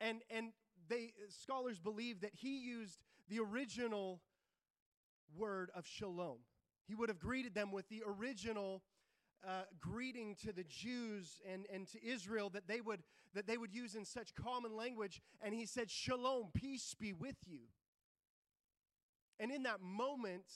And, 0.00 0.22
and 0.30 0.52
they, 0.88 1.12
scholars 1.28 1.78
believe 1.78 2.20
that 2.22 2.32
he 2.34 2.58
used 2.58 2.98
the 3.28 3.38
original 3.38 4.20
word 5.36 5.70
of 5.74 5.86
shalom 5.86 6.38
he 6.86 6.94
would 6.94 7.08
have 7.08 7.18
greeted 7.18 7.54
them 7.54 7.72
with 7.72 7.88
the 7.88 8.02
original 8.06 8.82
uh, 9.46 9.62
greeting 9.80 10.36
to 10.42 10.52
the 10.52 10.64
Jews 10.64 11.40
and, 11.50 11.66
and 11.72 11.86
to 11.88 12.04
Israel 12.04 12.50
that 12.50 12.66
they, 12.66 12.80
would, 12.80 13.02
that 13.34 13.46
they 13.46 13.56
would 13.56 13.74
use 13.74 13.94
in 13.94 14.04
such 14.04 14.34
common 14.34 14.74
language. 14.76 15.20
And 15.42 15.54
he 15.54 15.66
said, 15.66 15.90
Shalom, 15.90 16.48
peace 16.54 16.94
be 16.98 17.12
with 17.12 17.36
you. 17.46 17.60
And 19.38 19.50
in 19.50 19.64
that 19.64 19.82
moment, 19.82 20.46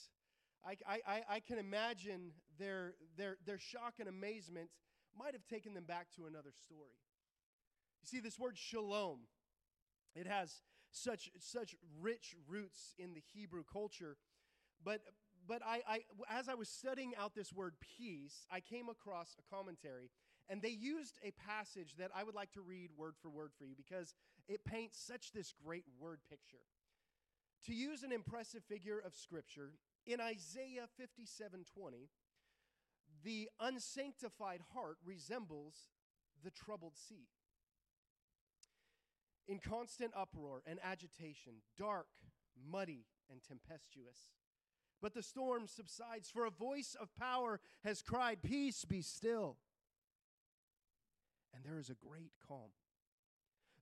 I, 0.64 0.76
I, 1.06 1.22
I 1.28 1.40
can 1.40 1.58
imagine 1.58 2.32
their, 2.58 2.94
their, 3.16 3.36
their 3.46 3.58
shock 3.58 3.94
and 3.98 4.08
amazement 4.08 4.70
might 5.16 5.32
have 5.32 5.46
taken 5.46 5.74
them 5.74 5.84
back 5.84 6.06
to 6.16 6.26
another 6.26 6.52
story. 6.52 6.96
You 8.02 8.08
see, 8.08 8.20
this 8.20 8.38
word 8.38 8.56
shalom, 8.56 9.20
it 10.14 10.26
has 10.26 10.62
such, 10.90 11.30
such 11.38 11.74
rich 12.00 12.34
roots 12.48 12.94
in 12.98 13.14
the 13.14 13.22
Hebrew 13.34 13.64
culture. 13.70 14.16
But, 14.84 15.00
but 15.48 15.62
I, 15.64 15.80
I, 15.88 16.00
as 16.30 16.48
I 16.48 16.54
was 16.54 16.68
studying 16.68 17.14
out 17.18 17.34
this 17.34 17.52
word 17.52 17.74
peace, 17.80 18.46
I 18.52 18.60
came 18.60 18.88
across 18.90 19.34
a 19.38 19.54
commentary, 19.54 20.10
and 20.48 20.60
they 20.60 20.68
used 20.68 21.18
a 21.24 21.32
passage 21.32 21.94
that 21.98 22.10
I 22.14 22.22
would 22.22 22.34
like 22.34 22.52
to 22.52 22.60
read 22.60 22.90
word 22.96 23.14
for 23.20 23.30
word 23.30 23.52
for 23.58 23.64
you 23.64 23.74
because 23.74 24.14
it 24.46 24.64
paints 24.64 24.98
such 25.00 25.32
this 25.32 25.54
great 25.64 25.84
word 25.98 26.20
picture. 26.28 26.64
To 27.66 27.74
use 27.74 28.02
an 28.02 28.12
impressive 28.12 28.62
figure 28.68 28.98
of 28.98 29.14
scripture, 29.14 29.72
in 30.06 30.20
Isaiah 30.20 30.86
57:20, 31.00 32.08
the 33.24 33.48
unsanctified 33.58 34.60
heart 34.74 34.98
resembles 35.04 35.88
the 36.44 36.50
troubled 36.50 36.96
sea. 36.96 37.28
in 39.48 39.58
constant 39.58 40.12
uproar 40.14 40.62
and 40.66 40.78
agitation, 40.84 41.54
dark, 41.78 42.08
muddy, 42.70 43.06
and 43.30 43.40
tempestuous. 43.42 44.28
But 45.00 45.14
the 45.14 45.22
storm 45.22 45.66
subsides, 45.66 46.28
for 46.30 46.44
a 46.44 46.50
voice 46.50 46.96
of 47.00 47.14
power 47.16 47.60
has 47.84 48.02
cried, 48.02 48.42
Peace, 48.42 48.84
be 48.84 49.00
still. 49.00 49.56
And 51.54 51.64
there 51.64 51.78
is 51.78 51.90
a 51.90 51.94
great 51.94 52.32
calm. 52.46 52.70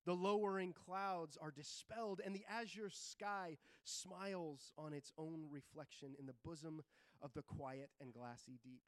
The 0.04 0.14
lowering 0.14 0.72
clouds 0.72 1.36
are 1.40 1.50
dispelled, 1.50 2.20
and 2.24 2.34
the 2.34 2.44
azure 2.48 2.90
sky 2.90 3.56
smiles 3.82 4.72
on 4.78 4.92
its 4.92 5.12
own 5.18 5.46
reflection 5.50 6.14
in 6.18 6.26
the 6.26 6.34
bosom 6.44 6.82
of 7.20 7.32
the 7.34 7.42
quiet 7.42 7.90
and 8.00 8.12
glassy 8.12 8.60
deep. 8.62 8.82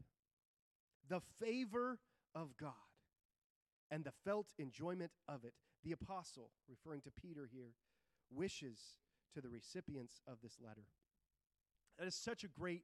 The 1.08 1.20
favor 1.40 1.99
of 2.35 2.56
God 2.56 2.73
and 3.90 4.04
the 4.04 4.12
felt 4.25 4.52
enjoyment 4.58 5.12
of 5.28 5.44
it, 5.44 5.54
the 5.82 5.92
apostle, 5.92 6.50
referring 6.68 7.00
to 7.02 7.11
Peter 7.11 7.49
here, 7.50 7.73
wishes 8.30 8.78
to 9.35 9.40
the 9.40 9.49
recipients 9.49 10.20
of 10.28 10.38
this 10.42 10.58
letter. 10.61 10.87
That 11.98 12.06
is 12.06 12.14
such 12.14 12.44
a 12.44 12.48
great, 12.48 12.82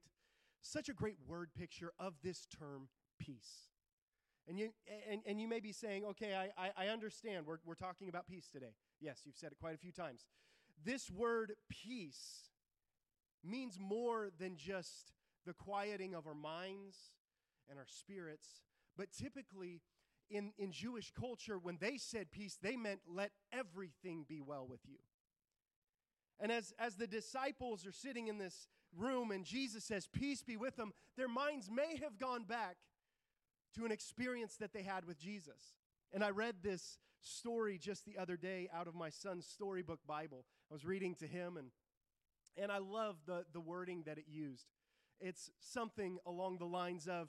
such 0.61 0.89
a 0.89 0.93
great 0.93 1.19
word 1.27 1.51
picture 1.57 1.93
of 1.99 2.15
this 2.23 2.47
term, 2.47 2.89
peace. 3.19 3.69
And 4.49 4.59
you, 4.59 4.71
and, 5.11 5.23
and 5.27 5.41
you 5.41 5.49
may 5.49 5.61
be 5.61 5.73
saying, 5.73 6.05
okay, 6.05 6.35
I, 6.35 6.67
I, 6.67 6.87
I 6.87 6.89
understand. 6.89 7.47
We're, 7.47 7.59
we're 7.65 7.75
talking 7.75 8.09
about 8.09 8.27
peace 8.27 8.49
today. 8.53 8.75
Yes, 9.01 9.21
you've 9.25 9.37
said 9.37 9.53
it 9.53 9.59
quite 9.59 9.75
a 9.75 9.79
few 9.79 9.93
times. 9.93 10.27
This 10.85 11.11
word 11.11 11.53
peace 11.71 12.51
means 13.43 13.79
more 13.81 14.31
than 14.39 14.57
just 14.57 15.13
the 15.47 15.55
quieting 15.55 16.15
of 16.15 16.27
our 16.27 16.35
minds 16.35 16.97
and 17.69 17.79
our 17.79 17.87
spirits, 17.87 18.63
but 18.97 19.13
typically 19.13 19.81
in, 20.31 20.53
in 20.59 20.73
Jewish 20.73 21.13
culture, 21.19 21.59
when 21.59 21.79
they 21.81 21.99
said 21.99 22.31
peace, 22.31 22.59
they 22.61 22.77
meant 22.77 23.01
let 23.07 23.31
everything 23.53 24.25
be 24.29 24.41
well 24.41 24.67
with 24.69 24.81
you. 24.87 24.99
And 26.41 26.51
as, 26.51 26.73
as 26.79 26.97
the 26.97 27.07
disciples 27.07 27.87
are 27.87 27.93
sitting 27.93 28.29
in 28.29 28.39
this 28.39 28.69
room 28.97 29.31
and 29.31 29.45
Jesus 29.45 29.85
says, 29.85 30.09
Peace 30.13 30.43
be 30.43 30.57
with 30.57 30.77
them, 30.77 30.93
their 31.17 31.29
minds 31.29 31.71
may 31.71 31.99
have 32.03 32.19
gone 32.19 32.45
back 32.45 32.77
to 33.77 33.85
an 33.85 33.93
experience 33.93 34.57
that 34.57 34.73
they 34.73 34.83
had 34.83 35.05
with 35.05 35.19
Jesus. 35.19 35.75
And 36.13 36.23
I 36.23 36.31
read 36.31 36.57
this 36.63 36.99
story 37.21 37.79
just 37.79 38.05
the 38.05 38.19
other 38.19 38.37
day 38.37 38.69
out 38.73 38.87
of 38.87 38.95
my 38.95 39.11
son's 39.11 39.47
storybook 39.47 40.01
Bible. 40.07 40.45
I 40.71 40.75
was 40.75 40.85
reading 40.85 41.15
to 41.17 41.27
him, 41.27 41.57
and, 41.57 41.69
and 42.57 42.71
I 42.71 42.79
love 42.79 43.17
the, 43.27 43.45
the 43.53 43.61
wording 43.61 44.05
that 44.07 44.19
it 44.19 44.27
used. 44.29 44.67
It's 45.21 45.51
something 45.61 46.19
along 46.27 46.59
the 46.59 46.67
lines 46.67 47.09
of 47.09 47.29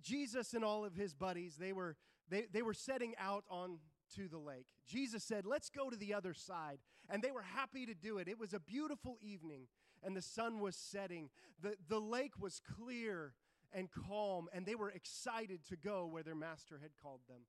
Jesus 0.00 0.54
and 0.54 0.64
all 0.64 0.84
of 0.84 0.94
his 0.94 1.14
buddies, 1.14 1.56
they 1.56 1.72
were, 1.72 1.96
they, 2.28 2.46
they 2.52 2.62
were 2.62 2.74
setting 2.74 3.14
out 3.18 3.44
on 3.50 3.78
to 4.16 4.28
the 4.28 4.38
lake. 4.38 4.66
Jesus 4.86 5.24
said, 5.24 5.46
Let's 5.46 5.70
go 5.70 5.90
to 5.90 5.96
the 5.96 6.14
other 6.14 6.34
side. 6.34 6.78
And 7.08 7.22
they 7.22 7.30
were 7.30 7.42
happy 7.42 7.84
to 7.86 7.94
do 7.94 8.18
it. 8.18 8.28
It 8.28 8.38
was 8.38 8.54
a 8.54 8.60
beautiful 8.60 9.18
evening, 9.20 9.66
and 10.02 10.16
the 10.16 10.22
sun 10.22 10.60
was 10.60 10.76
setting. 10.76 11.30
The, 11.62 11.76
the 11.88 12.00
lake 12.00 12.32
was 12.38 12.60
clear 12.60 13.34
and 13.72 13.88
calm, 13.90 14.48
and 14.52 14.66
they 14.66 14.74
were 14.74 14.90
excited 14.90 15.60
to 15.68 15.76
go 15.76 16.06
where 16.06 16.22
their 16.22 16.34
master 16.34 16.78
had 16.82 16.90
called 17.02 17.20
them. 17.28 17.42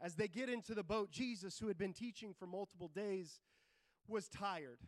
As 0.00 0.14
they 0.14 0.28
get 0.28 0.48
into 0.48 0.74
the 0.74 0.82
boat, 0.82 1.10
Jesus, 1.10 1.58
who 1.58 1.68
had 1.68 1.78
been 1.78 1.92
teaching 1.92 2.34
for 2.38 2.46
multiple 2.46 2.90
days, 2.94 3.40
was 4.08 4.28
tired. 4.28 4.78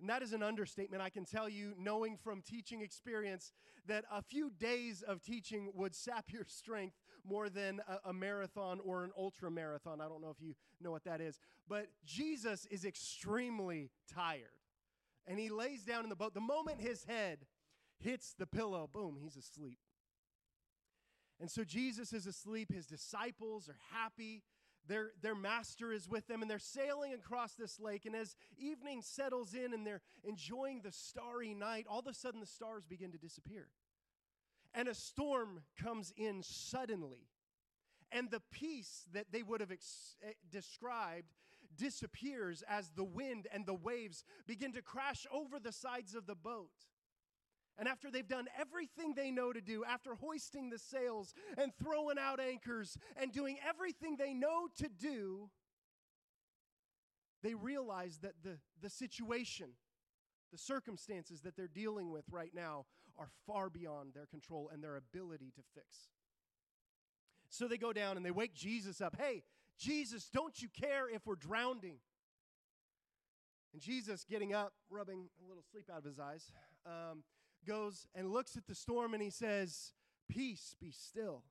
And 0.00 0.10
that 0.10 0.20
is 0.20 0.32
an 0.32 0.42
understatement. 0.42 1.00
I 1.00 1.10
can 1.10 1.24
tell 1.24 1.48
you, 1.48 1.74
knowing 1.78 2.16
from 2.16 2.42
teaching 2.42 2.80
experience, 2.80 3.52
that 3.86 4.04
a 4.10 4.20
few 4.20 4.50
days 4.50 5.02
of 5.02 5.22
teaching 5.22 5.70
would 5.74 5.94
sap 5.94 6.32
your 6.32 6.44
strength 6.44 6.96
more 7.24 7.48
than 7.48 7.80
a, 7.88 8.10
a, 8.10 8.12
marathon 8.12 8.80
or 8.84 9.04
an 9.04 9.12
ultra 9.16 9.48
marathon. 9.48 10.00
I 10.00 10.08
don't 10.08 10.20
know 10.20 10.30
if 10.30 10.44
you 10.44 10.54
know 10.80 10.90
what 10.90 11.04
that 11.04 11.20
is. 11.20 11.38
But 11.68 11.86
Jesus 12.04 12.66
is 12.66 12.84
extremely 12.84 13.90
tired. 14.12 14.61
And 15.26 15.38
he 15.38 15.48
lays 15.48 15.84
down 15.84 16.04
in 16.04 16.10
the 16.10 16.16
boat. 16.16 16.34
The 16.34 16.40
moment 16.40 16.80
his 16.80 17.04
head 17.04 17.46
hits 17.98 18.34
the 18.36 18.46
pillow, 18.46 18.88
boom, 18.92 19.16
he's 19.20 19.36
asleep. 19.36 19.78
And 21.40 21.50
so 21.50 21.64
Jesus 21.64 22.12
is 22.12 22.26
asleep. 22.26 22.72
His 22.72 22.86
disciples 22.86 23.68
are 23.68 23.78
happy. 23.92 24.42
Their, 24.88 25.10
their 25.20 25.34
master 25.34 25.92
is 25.92 26.08
with 26.08 26.26
them, 26.26 26.42
and 26.42 26.50
they're 26.50 26.58
sailing 26.58 27.14
across 27.14 27.54
this 27.54 27.78
lake. 27.78 28.04
And 28.04 28.16
as 28.16 28.34
evening 28.58 29.02
settles 29.02 29.54
in 29.54 29.72
and 29.72 29.86
they're 29.86 30.02
enjoying 30.24 30.80
the 30.82 30.90
starry 30.90 31.54
night, 31.54 31.86
all 31.88 32.00
of 32.00 32.06
a 32.06 32.14
sudden 32.14 32.40
the 32.40 32.46
stars 32.46 32.84
begin 32.84 33.12
to 33.12 33.18
disappear. 33.18 33.68
And 34.74 34.88
a 34.88 34.94
storm 34.94 35.60
comes 35.80 36.12
in 36.16 36.42
suddenly. 36.42 37.28
And 38.10 38.30
the 38.30 38.42
peace 38.50 39.06
that 39.12 39.26
they 39.30 39.42
would 39.42 39.60
have 39.60 39.70
ex- 39.70 40.16
eh, 40.22 40.32
described 40.50 41.32
disappears 41.76 42.62
as 42.68 42.90
the 42.90 43.04
wind 43.04 43.46
and 43.52 43.66
the 43.66 43.74
waves 43.74 44.24
begin 44.46 44.72
to 44.72 44.82
crash 44.82 45.26
over 45.32 45.58
the 45.58 45.72
sides 45.72 46.14
of 46.14 46.26
the 46.26 46.34
boat. 46.34 46.70
And 47.78 47.88
after 47.88 48.10
they've 48.10 48.28
done 48.28 48.46
everything 48.58 49.14
they 49.14 49.30
know 49.30 49.52
to 49.52 49.60
do, 49.60 49.84
after 49.84 50.14
hoisting 50.14 50.68
the 50.68 50.78
sails 50.78 51.34
and 51.56 51.72
throwing 51.82 52.18
out 52.18 52.38
anchors 52.38 52.98
and 53.16 53.32
doing 53.32 53.56
everything 53.66 54.16
they 54.16 54.34
know 54.34 54.68
to 54.76 54.88
do, 54.88 55.48
they 57.42 57.54
realize 57.54 58.18
that 58.18 58.34
the, 58.42 58.58
the 58.80 58.90
situation, 58.90 59.70
the 60.52 60.58
circumstances 60.58 61.40
that 61.40 61.56
they're 61.56 61.66
dealing 61.66 62.10
with 62.10 62.24
right 62.30 62.52
now 62.54 62.84
are 63.18 63.28
far 63.46 63.68
beyond 63.70 64.12
their 64.14 64.26
control 64.26 64.70
and 64.72 64.82
their 64.82 64.96
ability 64.96 65.52
to 65.56 65.62
fix. 65.74 66.08
So 67.48 67.68
they 67.68 67.78
go 67.78 67.92
down 67.92 68.16
and 68.16 68.24
they 68.24 68.30
wake 68.30 68.54
Jesus 68.54 69.00
up. 69.00 69.16
Hey, 69.18 69.42
Jesus, 69.82 70.28
don't 70.32 70.62
you 70.62 70.68
care 70.68 71.08
if 71.12 71.26
we're 71.26 71.34
drowning? 71.34 71.96
And 73.72 73.82
Jesus, 73.82 74.24
getting 74.28 74.54
up, 74.54 74.72
rubbing 74.90 75.28
a 75.44 75.48
little 75.48 75.64
sleep 75.70 75.90
out 75.92 75.98
of 75.98 76.04
his 76.04 76.20
eyes, 76.20 76.52
um, 76.86 77.24
goes 77.66 78.06
and 78.14 78.30
looks 78.30 78.56
at 78.56 78.66
the 78.66 78.74
storm 78.74 79.12
and 79.12 79.22
he 79.22 79.30
says, 79.30 79.92
Peace, 80.28 80.76
be 80.80 80.92
still. 80.92 81.42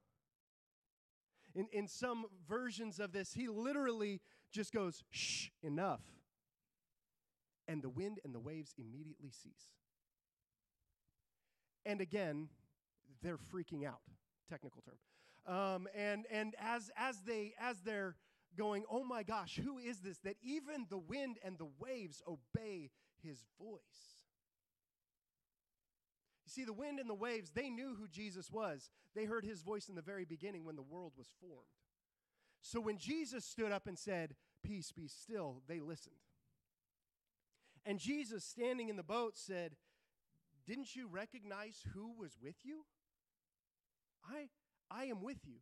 In, 1.54 1.68
in 1.74 1.88
some 1.88 2.26
versions 2.48 3.00
of 3.00 3.12
this, 3.12 3.34
he 3.34 3.50
literally 3.50 4.22
just 4.52 4.72
goes, 4.72 5.04
Shh, 5.10 5.48
enough. 5.62 6.02
And 7.68 7.82
the 7.82 7.90
wind 7.90 8.20
and 8.24 8.34
the 8.34 8.40
waves 8.40 8.74
immediately 8.78 9.32
cease. 9.32 9.74
And 11.86 12.00
again, 12.00 12.48
they're 13.22 13.38
freaking 13.38 13.86
out, 13.86 14.02
technical 14.50 14.82
term. 14.82 14.98
Um, 15.48 15.88
and 15.96 16.26
and 16.32 16.54
as, 16.76 16.90
as, 16.96 17.22
they, 17.22 17.54
as 17.60 17.82
they're 17.82 18.16
going, 18.58 18.84
Oh 18.90 19.04
my 19.04 19.24
gosh, 19.24 19.60
who 19.64 19.78
is 19.78 20.00
this? 20.00 20.18
That 20.20 20.36
even 20.42 20.86
the 20.90 20.98
wind 20.98 21.38
and 21.44 21.58
the 21.58 21.70
waves 21.80 22.22
obey 22.28 22.92
his 23.24 23.44
voice. 23.60 23.80
You 26.46 26.52
see, 26.52 26.66
the 26.66 26.74
wind 26.74 27.00
and 27.00 27.10
the 27.10 27.14
waves, 27.14 27.52
they 27.54 27.70
knew 27.70 27.96
who 27.98 28.08
Jesus 28.08 28.52
was. 28.52 28.90
They 29.16 29.26
heard 29.26 29.46
his 29.46 29.62
voice 29.62 29.90
in 29.90 29.96
the 29.96 30.02
very 30.02 30.26
beginning 30.26 30.66
when 30.66 30.76
the 30.76 30.82
world 30.82 31.14
was 31.18 31.28
formed. 31.40 31.68
So 32.62 32.80
when 32.80 32.98
Jesus 32.98 33.46
stood 33.46 33.72
up 33.72 33.88
and 33.88 33.98
said, 33.98 34.36
Peace, 34.64 34.92
be 34.92 35.08
still, 35.08 35.62
they 35.68 35.80
listened. 35.80 36.16
And 37.86 38.00
Jesus, 38.00 38.44
standing 38.44 38.90
in 38.90 38.96
the 38.96 39.04
boat, 39.04 39.38
said, 39.38 39.72
Didn't 40.68 40.96
you 40.96 41.08
recognize 41.08 41.84
who 41.94 42.14
was 42.18 42.38
with 42.42 42.56
you? 42.64 42.86
I, 44.24 44.50
I 44.92 45.06
am 45.06 45.24
with 45.24 45.40
you. 45.46 45.58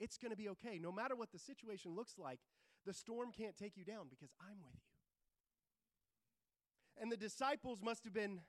It's 0.00 0.16
going 0.16 0.30
to 0.30 0.36
be 0.36 0.48
okay. 0.48 0.78
No 0.80 0.90
matter 0.90 1.14
what 1.14 1.30
the 1.30 1.38
situation 1.38 1.94
looks 1.94 2.18
like, 2.18 2.40
the 2.86 2.94
storm 2.94 3.30
can't 3.30 3.56
take 3.56 3.76
you 3.76 3.84
down 3.84 4.06
because 4.08 4.32
I'm 4.40 4.56
with 4.64 4.74
you. 4.74 4.80
And 7.00 7.12
the 7.12 7.16
disciples 7.16 7.80
must 7.82 8.04
have 8.04 8.14
been 8.14 8.40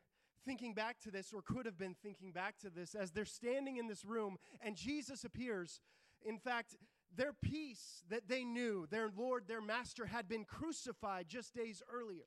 thinking 0.46 0.74
back 0.74 1.00
to 1.01 1.12
this, 1.12 1.34
or 1.34 1.41
could 1.41 1.65
have 1.65 1.77
been 1.77 1.96
thinking 2.01 2.31
back 2.31 2.58
to 2.60 2.70
this, 2.70 2.96
as 2.96 3.12
they're 3.12 3.25
standing 3.25 3.77
in 3.77 3.88
this 3.88 4.03
room 4.03 4.38
and 4.62 4.75
Jesus 4.75 5.24
appears. 5.24 5.81
In 6.25 6.39
fact, 6.39 6.75
their 7.15 7.34
peace 7.34 8.03
that 8.10 8.27
they 8.27 8.43
knew, 8.43 8.88
their 8.89 9.10
Lord, 9.15 9.48
their 9.48 9.62
Master, 9.62 10.05
had 10.05 10.27
been 10.27 10.46
crucified 10.46 11.27
just 11.27 11.53
days 11.53 11.84
earlier. 11.93 12.25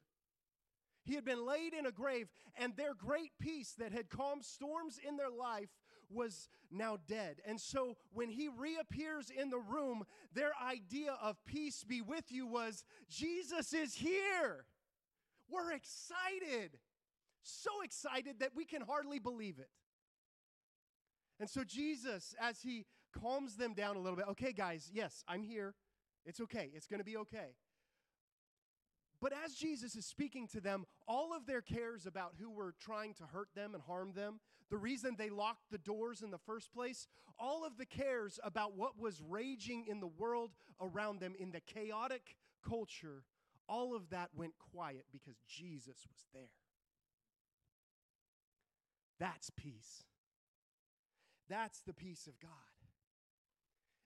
He 1.05 1.15
had 1.15 1.25
been 1.25 1.45
laid 1.45 1.75
in 1.75 1.87
a 1.87 1.93
grave, 1.93 2.29
and 2.57 2.77
their 2.77 2.95
great 2.95 3.33
peace 3.41 3.75
that 3.79 3.93
had 3.93 4.09
calmed 4.09 4.45
storms 4.45 4.99
in 5.07 5.17
their 5.17 5.31
life 5.31 5.69
was 6.15 6.49
now 6.71 6.99
dead. 7.09 7.37
And 7.47 7.61
so 7.61 7.97
when 8.13 8.31
he 8.31 8.49
reappears 8.49 9.31
in 9.31 9.51
the 9.51 9.59
room, 9.59 10.05
their 10.33 10.53
idea 10.63 11.17
of 11.21 11.37
peace 11.45 11.85
be 11.85 12.01
with 12.01 12.31
you 12.31 12.47
was 12.47 12.85
Jesus 13.09 13.73
is 13.73 13.95
here. 13.95 14.65
We're 15.51 15.73
excited 15.73 16.79
so 17.45 17.83
excited 17.83 18.41
that 18.41 18.51
we 18.55 18.65
can 18.65 18.83
hardly 18.83 19.19
believe 19.19 19.59
it. 19.59 19.69
And 21.39 21.49
so, 21.49 21.63
Jesus, 21.65 22.35
as 22.41 22.61
he 22.63 22.87
calms 23.21 23.57
them 23.57 23.75
down 23.75 23.97
a 23.97 24.01
little 24.01 24.17
bit, 24.17 24.27
okay, 24.31 24.53
guys, 24.53 24.91
yes, 24.93 25.23
I'm 25.29 25.43
here. 25.43 25.75
It's 26.25 26.41
okay. 26.41 26.71
It's 26.75 26.87
going 26.87 27.01
to 27.01 27.05
be 27.05 27.17
okay. 27.19 27.55
But 29.25 29.33
as 29.43 29.55
Jesus 29.55 29.97
is 29.97 30.05
speaking 30.05 30.47
to 30.49 30.61
them, 30.61 30.85
all 31.09 31.35
of 31.35 31.47
their 31.47 31.63
cares 31.63 32.05
about 32.05 32.35
who 32.39 32.51
were 32.51 32.75
trying 32.79 33.15
to 33.15 33.23
hurt 33.23 33.49
them 33.55 33.73
and 33.73 33.83
harm 33.83 34.13
them, 34.13 34.39
the 34.69 34.77
reason 34.77 35.15
they 35.17 35.31
locked 35.31 35.71
the 35.71 35.79
doors 35.79 36.21
in 36.21 36.31
the 36.31 36.37
first 36.37 36.75
place, 36.75 37.09
all 37.39 37.65
of 37.65 37.79
the 37.79 37.87
cares 37.87 38.39
about 38.45 38.77
what 38.77 39.01
was 39.01 39.23
raging 39.27 39.87
in 39.89 39.99
the 39.99 40.07
world 40.07 40.51
around 40.79 41.21
them 41.21 41.33
in 41.39 41.53
the 41.53 41.61
chaotic 41.61 42.37
culture, 42.69 43.25
all 43.67 43.97
of 43.97 44.11
that 44.11 44.29
went 44.37 44.53
quiet 44.75 45.07
because 45.11 45.37
Jesus 45.49 46.07
was 46.07 46.27
there. 46.35 46.53
That's 49.19 49.49
peace. 49.57 50.05
That's 51.49 51.81
the 51.81 51.95
peace 51.95 52.27
of 52.27 52.39
God. 52.41 52.51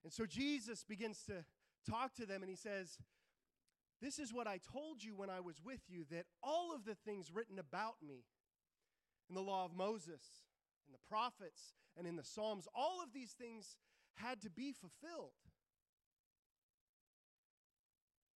And 0.05 0.13
so 0.13 0.27
Jesus 0.27 0.85
begins 0.85 1.25
to 1.27 1.45
talk 1.91 2.15
to 2.15 2.25
them 2.25 2.43
and 2.43 2.49
he 2.49 2.55
says, 2.55 2.99
This 4.01 4.19
is 4.19 4.33
what 4.33 4.47
I 4.47 4.59
told 4.73 5.03
you 5.03 5.17
when 5.17 5.31
I 5.31 5.41
was 5.41 5.61
with 5.65 5.81
you 5.89 6.05
that 6.11 6.27
all 6.43 6.75
of 6.75 6.85
the 6.85 6.95
things 6.95 7.33
written 7.33 7.59
about 7.59 7.97
me 8.07 8.25
in 9.29 9.35
the 9.35 9.43
law 9.43 9.65
of 9.65 9.75
Moses, 9.75 10.23
in 10.87 10.93
the 10.93 11.09
prophets, 11.09 11.75
and 11.97 12.07
in 12.07 12.17
the 12.17 12.25
Psalms, 12.25 12.69
all 12.75 13.03
of 13.03 13.13
these 13.13 13.33
things 13.33 13.77
had 14.15 14.41
to 14.43 14.51
be 14.51 14.73
fulfilled. 14.73 15.33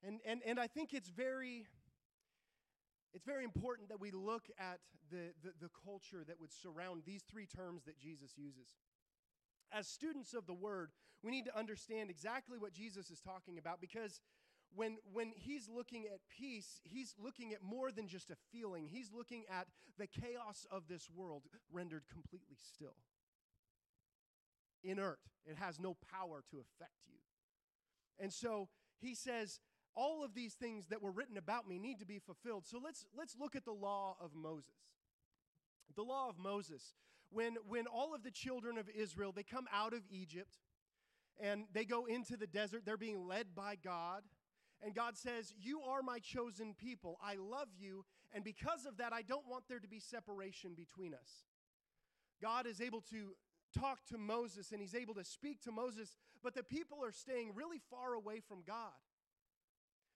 And, 0.05 0.19
and, 0.27 0.41
and 0.45 0.59
I 0.59 0.67
think 0.67 0.93
it's 0.93 1.09
very, 1.09 1.67
it's 3.15 3.25
very 3.25 3.45
important 3.45 3.89
that 3.91 4.01
we 4.01 4.11
look 4.11 4.49
at 4.59 4.81
the, 5.11 5.33
the, 5.43 5.53
the 5.61 5.71
culture 5.85 6.25
that 6.27 6.41
would 6.41 6.53
surround 6.53 7.03
these 7.07 7.23
three 7.23 7.47
terms 7.47 7.85
that 7.85 7.99
Jesus 7.99 8.33
uses. 8.37 8.69
As 9.73 9.87
students 9.87 10.35
of 10.35 10.47
the 10.47 10.55
Word, 10.55 10.91
we 11.23 11.31
need 11.31 11.45
to 11.45 11.57
understand 11.57 12.11
exactly 12.11 12.59
what 12.59 12.73
Jesus 12.73 13.11
is 13.11 13.21
talking 13.21 13.59
about 13.59 13.81
because 13.81 14.21
when, 14.75 14.97
when 15.13 15.33
he's 15.35 15.69
looking 15.69 16.07
at 16.07 16.21
peace, 16.39 16.81
he's 16.85 17.15
looking 17.23 17.53
at 17.53 17.63
more 17.63 17.91
than 17.91 18.09
just 18.09 18.31
a 18.31 18.37
feeling. 18.53 18.89
He's 18.91 19.11
looking 19.13 19.45
at 19.51 19.67
the 19.99 20.07
chaos 20.07 20.67
of 20.71 20.89
this 20.89 21.09
world 21.15 21.43
rendered 21.71 22.05
completely 22.11 22.57
still. 22.75 22.97
Inert. 24.83 25.19
It 25.47 25.57
has 25.57 25.79
no 25.79 25.97
power 26.13 26.43
to 26.51 26.57
affect 26.57 27.07
you. 27.07 27.19
And 28.19 28.33
so 28.33 28.69
he 29.01 29.15
says, 29.15 29.61
all 29.95 30.25
of 30.25 30.35
these 30.35 30.55
things 30.55 30.87
that 30.87 31.03
were 31.03 31.11
written 31.11 31.37
about 31.37 31.69
me 31.69 31.79
need 31.79 31.99
to 32.01 32.07
be 32.07 32.19
fulfilled. 32.19 32.67
So 32.67 32.81
let's, 32.83 33.05
let's 33.17 33.37
look 33.39 33.55
at 33.57 33.65
the 33.65 33.73
law 33.73 34.17
of 34.21 34.35
Moses. 34.35 34.71
The 35.95 36.03
law 36.03 36.29
of 36.29 36.39
Moses. 36.39 36.95
When, 37.31 37.57
when 37.67 37.87
all 37.87 38.15
of 38.15 38.23
the 38.23 38.31
children 38.31 38.79
of 38.79 38.89
Israel, 38.89 39.33
they 39.33 39.43
come 39.43 39.67
out 39.73 39.93
of 39.93 40.01
Egypt 40.11 40.59
and 41.41 41.65
they 41.73 41.85
go 41.85 42.07
into 42.07 42.37
the 42.37 42.47
desert, 42.47 42.83
they're 42.85 42.97
being 42.97 43.27
led 43.27 43.55
by 43.55 43.77
God. 43.83 44.23
And 44.85 44.95
God 44.95 45.17
says, 45.17 45.55
You 45.59 45.81
are 45.83 46.03
my 46.03 46.19
chosen 46.19 46.75
people. 46.75 47.19
I 47.23 47.37
love 47.37 47.69
you. 47.79 48.05
And 48.33 48.43
because 48.43 48.87
of 48.87 48.97
that, 48.97 49.13
I 49.13 49.23
don't 49.23 49.49
want 49.49 49.65
there 49.69 49.79
to 49.79 49.89
be 49.89 50.01
separation 50.01 50.73
between 50.75 51.15
us. 51.15 51.47
God 52.41 52.67
is 52.67 52.81
able 52.81 53.03
to 53.11 53.35
talk 53.79 54.05
to 54.11 54.19
Moses 54.19 54.73
and 54.73 54.81
he's 54.81 54.95
able 54.95 55.15
to 55.15 55.25
speak 55.25 55.63
to 55.63 55.73
Moses, 55.73 56.17
but 56.43 56.55
the 56.55 56.63
people 56.63 56.99
are 57.03 57.13
staying 57.13 57.55
really 57.55 57.81
far 57.91 58.15
away 58.15 58.41
from 58.41 58.63
God 58.67 58.93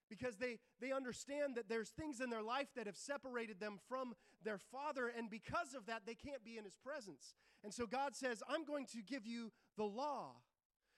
because 0.09 0.37
they, 0.37 0.59
they 0.81 0.93
understand 0.93 1.57
that 1.57 1.69
there's 1.69 1.91
things 1.91 2.21
in 2.21 2.31
their 2.31 2.43
life 2.43 2.69
that 2.77 2.87
have 2.87 2.97
separated 2.97 3.61
them 3.61 3.79
from 3.89 4.15
their 4.45 4.59
father, 4.59 5.09
and 5.09 5.29
because 5.29 5.75
of 5.75 5.87
that, 5.87 6.03
they 6.07 6.15
can't 6.15 6.45
be 6.45 6.57
in 6.57 6.65
his 6.65 6.77
presence. 6.77 7.35
And 7.65 7.75
so 7.75 7.87
God 7.87 8.15
says, 8.15 8.43
I'm 8.49 8.65
going 8.65 8.87
to 8.87 9.03
give 9.03 9.27
you 9.27 9.51
the 9.77 9.85
law 9.85 10.33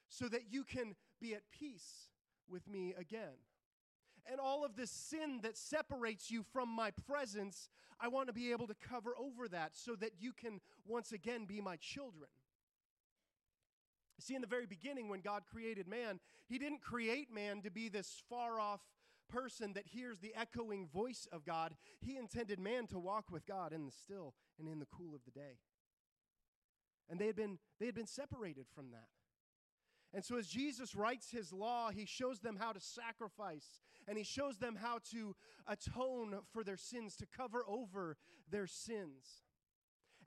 so 0.09 0.27
that 0.27 0.51
you 0.51 0.63
can 0.63 0.95
be 1.19 1.33
at 1.33 1.41
peace 1.51 2.09
with 2.49 2.67
me 2.67 2.93
again. 2.97 3.37
And 4.29 4.39
all 4.39 4.63
of 4.63 4.75
the 4.75 4.85
sin 4.85 5.39
that 5.43 5.57
separates 5.57 6.29
you 6.29 6.43
from 6.53 6.69
my 6.69 6.91
presence, 6.91 7.69
I 7.99 8.09
want 8.09 8.27
to 8.27 8.33
be 8.33 8.51
able 8.51 8.67
to 8.67 8.75
cover 8.75 9.13
over 9.17 9.47
that 9.47 9.71
so 9.73 9.95
that 9.95 10.11
you 10.19 10.33
can 10.33 10.61
once 10.85 11.11
again 11.11 11.45
be 11.45 11.61
my 11.61 11.77
children. 11.77 12.29
See, 14.19 14.35
in 14.35 14.41
the 14.41 14.47
very 14.47 14.65
beginning, 14.65 15.09
when 15.09 15.21
God 15.21 15.43
created 15.49 15.87
man, 15.87 16.19
He 16.47 16.59
didn't 16.59 16.81
create 16.81 17.33
man 17.33 17.61
to 17.61 17.71
be 17.71 17.89
this 17.89 18.21
far 18.29 18.59
off 18.59 18.81
person 19.29 19.73
that 19.73 19.87
hears 19.87 20.19
the 20.19 20.33
echoing 20.35 20.87
voice 20.87 21.27
of 21.31 21.45
God. 21.45 21.75
He 22.01 22.17
intended 22.17 22.59
man 22.59 22.87
to 22.87 22.99
walk 22.99 23.31
with 23.31 23.45
God 23.45 23.71
in 23.71 23.85
the 23.85 23.91
still 23.91 24.33
and 24.59 24.67
in 24.67 24.79
the 24.79 24.87
cool 24.87 25.15
of 25.15 25.21
the 25.23 25.31
day. 25.31 25.59
And 27.09 27.19
they 27.19 27.27
had 27.27 27.35
been, 27.35 27.59
they 27.79 27.85
had 27.85 27.95
been 27.95 28.07
separated 28.07 28.65
from 28.75 28.91
that. 28.91 29.07
And 30.13 30.23
so, 30.25 30.37
as 30.37 30.47
Jesus 30.47 30.95
writes 30.95 31.29
his 31.29 31.53
law, 31.53 31.91
he 31.91 32.05
shows 32.05 32.39
them 32.39 32.57
how 32.59 32.71
to 32.71 32.79
sacrifice 32.79 33.81
and 34.07 34.17
he 34.17 34.23
shows 34.23 34.57
them 34.57 34.75
how 34.75 34.99
to 35.11 35.35
atone 35.67 36.39
for 36.51 36.63
their 36.63 36.77
sins, 36.77 37.15
to 37.17 37.27
cover 37.27 37.63
over 37.67 38.17
their 38.49 38.65
sins. 38.65 39.43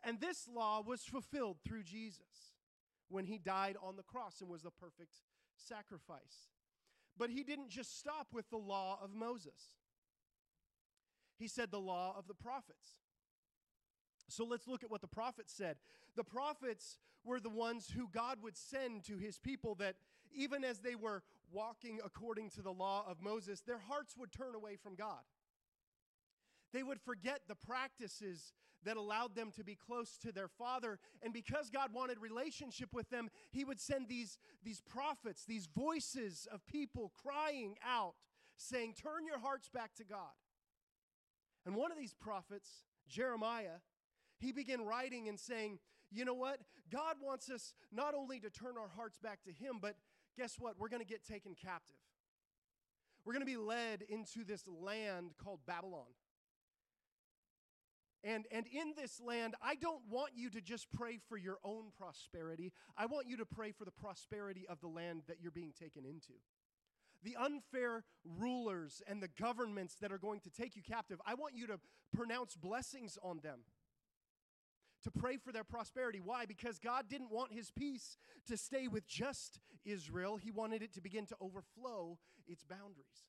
And 0.05 0.21
this 0.21 0.49
law 0.49 0.83
was 0.83 1.03
fulfilled 1.03 1.57
through 1.67 1.83
Jesus 1.83 2.55
when 3.09 3.27
he 3.27 3.39
died 3.39 3.77
on 3.83 3.97
the 3.97 4.05
cross 4.05 4.41
and 4.41 4.49
was 4.49 4.63
the 4.63 4.71
perfect 4.71 5.19
sacrifice. 5.57 6.49
But 7.19 7.31
he 7.31 7.43
didn't 7.43 7.71
just 7.71 7.99
stop 7.99 8.29
with 8.33 8.49
the 8.51 8.57
law 8.57 8.99
of 9.03 9.15
Moses, 9.15 9.75
he 11.39 11.49
said 11.49 11.73
the 11.73 11.81
law 11.81 12.15
of 12.17 12.29
the 12.29 12.35
prophets. 12.35 13.02
So 14.33 14.45
let's 14.45 14.67
look 14.67 14.83
at 14.83 14.91
what 14.91 15.01
the 15.01 15.07
prophets 15.07 15.53
said. 15.53 15.77
The 16.17 16.25
prophets 16.25 16.99
were 17.25 17.41
the 17.41 17.51
ones 17.51 17.93
who 17.95 18.09
God 18.09 18.39
would 18.43 18.57
send 18.57 19.05
to 19.05 19.19
his 19.19 19.39
people 19.39 19.75
that 19.77 19.97
even 20.35 20.65
as 20.65 20.79
they 20.79 20.95
were 20.95 21.23
walking 21.53 22.01
according 22.05 22.51
to 22.51 22.63
the 22.63 22.73
law 22.73 23.05
of 23.07 23.21
Moses, 23.21 23.61
their 23.61 23.79
hearts 23.79 24.17
would 24.17 24.33
turn 24.33 24.55
away 24.55 24.77
from 24.77 24.95
God. 24.95 25.21
They 26.73 26.83
would 26.83 27.01
forget 27.01 27.43
the 27.47 27.55
practices 27.55 28.55
that 28.85 28.97
allowed 28.97 29.35
them 29.35 29.53
to 29.57 29.63
be 29.63 29.77
close 29.77 30.17
to 30.19 30.33
their 30.33 30.49
father. 30.49 30.99
And 31.23 31.33
because 31.33 31.71
God 31.71 31.93
wanted 31.93 32.19
relationship 32.19 32.89
with 32.93 33.11
them, 33.11 33.29
he 33.51 33.65
would 33.65 33.81
send 33.81 34.09
these, 34.09 34.39
these 34.65 34.81
prophets, 34.81 35.45
these 35.45 35.67
voices 35.67 36.49
of 36.51 36.67
people 36.67 37.13
crying 37.23 37.77
out, 37.87 38.15
saying, 38.57 38.95
Turn 39.01 39.27
your 39.27 39.39
hearts 39.39 39.69
back 39.69 39.95
to 39.97 40.05
God. 40.05 40.33
And 41.65 41.77
one 41.77 41.93
of 41.93 41.99
these 41.99 42.15
prophets, 42.15 42.69
Jeremiah, 43.07 43.79
he 44.43 44.53
began 44.53 44.85
writing 44.85 45.29
and 45.29 45.39
saying, 45.39 45.79
You 46.11 46.25
know 46.25 46.35
what? 46.35 46.59
God 46.91 47.17
wants 47.23 47.51
us 47.51 47.75
not 47.91 48.15
only 48.15 48.41
to 48.41 48.51
turn 48.51 48.75
our 48.79 48.89
hearts 48.89 49.19
back 49.19 49.43
to 49.45 49.53
him, 49.53 49.79
but 49.81 49.97
guess 50.37 50.57
what? 50.59 50.79
We're 50.79 50.89
going 50.89 51.03
to 51.03 51.09
get 51.09 51.27
taken 51.27 51.55
captive. 51.55 51.97
We're 53.25 53.33
going 53.33 53.47
to 53.47 53.53
be 53.53 53.57
led 53.57 54.03
into 54.09 54.45
this 54.45 54.65
land 54.67 55.33
called 55.43 55.61
Babylon. 55.67 56.11
And, 58.25 58.47
and 58.53 58.67
in 58.67 58.95
this 58.97 59.21
land, 59.21 59.55
I 59.63 59.75
don't 59.75 60.03
want 60.09 60.33
you 60.37 60.49
to 60.51 60.61
just 60.61 60.87
pray 60.93 61.19
for 61.29 61.37
your 61.37 61.59
own 61.65 61.87
prosperity. 61.97 62.73
I 62.97 63.07
want 63.07 63.27
you 63.27 63.37
to 63.39 63.47
pray 63.47 63.73
for 63.73 63.85
the 63.85 63.91
prosperity 63.91 64.65
of 64.69 64.81
the 64.81 64.87
land 64.87 65.23
that 65.27 65.39
you're 65.41 65.51
being 65.51 65.73
taken 65.77 66.05
into. 66.05 66.35
The 67.25 67.37
unfair 67.37 68.05
rulers 68.25 69.03
and 69.09 69.23
the 69.23 69.29
governments 69.29 69.97
that 70.01 70.13
are 70.13 70.19
going 70.19 70.41
to 70.41 70.51
take 70.51 70.77
you 70.77 70.83
captive, 70.83 71.21
I 71.27 71.35
want 71.35 71.55
you 71.57 71.67
to 71.69 71.81
pronounce 72.15 72.57
blessings 72.57 73.19
on 73.23 73.41
them, 73.43 73.61
to 75.03 75.11
pray 75.11 75.37
for 75.37 75.53
their 75.53 75.65
prosperity. 75.65 76.21
Why? 76.23 76.47
Because 76.47 76.79
God 76.79 77.07
didn't 77.09 77.31
want 77.31 77.53
his 77.53 77.71
peace 77.71 78.17
to 78.47 78.57
stay 78.57 78.89
with 78.89 79.07
just 79.07 79.61
Israel, 79.85 80.37
he 80.37 80.51
wanted 80.51 80.83
it 80.83 80.93
to 80.95 81.01
begin 81.01 81.27
to 81.27 81.37
overflow 81.41 82.19
its 82.47 82.65
boundaries. 82.65 83.27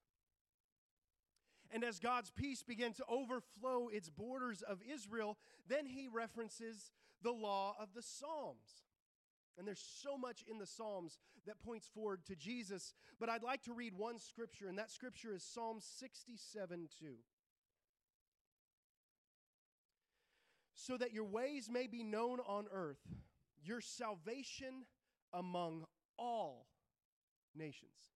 And 1.72 1.84
as 1.84 2.00
God's 2.00 2.30
peace 2.30 2.62
began 2.62 2.94
to 2.94 3.04
overflow 3.10 3.88
its 3.92 4.10
borders 4.10 4.62
of 4.62 4.80
Israel, 4.88 5.38
then 5.68 5.88
he 5.88 6.08
references 6.08 6.92
the 7.24 7.32
law 7.32 7.76
of 7.80 7.90
the 7.96 8.04
Psalms. 8.04 8.84
And 9.58 9.68
there's 9.68 9.84
so 10.02 10.18
much 10.18 10.44
in 10.50 10.60
the 10.60 10.68
Psalms 10.68 11.20
that 11.48 11.62
points 11.64 11.88
forward 11.88 12.26
to 12.26 12.36
Jesus. 12.36 12.94
But 13.20 13.30
I'd 13.30 13.44
like 13.44 13.64
to 13.64 13.74
read 13.74 13.94
one 13.96 14.20
scripture, 14.20 14.68
and 14.68 14.78
that 14.78 14.92
scripture 14.92 15.34
is 15.34 15.44
Psalm 15.44 15.80
67 15.80 16.90
2. 17.00 17.06
So 20.84 20.98
that 20.98 21.13
your 21.13 21.24
ways 21.24 21.69
may 21.72 21.88
be 21.88 22.04
known 22.04 22.39
on 22.46 22.65
earth, 22.69 23.00
your 23.63 23.80
salvation 23.80 24.84
among 25.34 25.86
all 26.19 26.67
nations. 27.56 28.12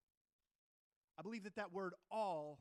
I 1.18 1.22
believe 1.22 1.46
that 1.46 1.56
that 1.56 1.72
word 1.72 1.94
all 2.12 2.60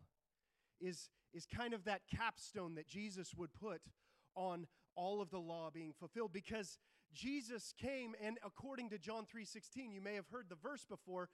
is, 0.81 1.11
is 1.35 1.45
kind 1.45 1.75
of 1.75 1.87
that 1.87 2.03
capstone 2.09 2.77
that 2.77 2.87
Jesus 2.87 3.35
would 3.35 3.53
put 3.53 3.81
on 4.37 4.69
all 4.95 5.21
of 5.21 5.31
the 5.31 5.41
law 5.41 5.71
being 5.75 5.93
fulfilled 5.99 6.33
because 6.33 6.79
Jesus 7.13 7.75
came 7.77 8.15
and 8.23 8.39
according 8.45 8.91
to 8.91 8.99
John 8.99 9.25
3:16 9.27 9.93
you 9.93 10.01
may 10.01 10.15
have 10.15 10.29
heard 10.29 10.47
the 10.49 10.55
verse 10.55 10.85
before 10.85 11.31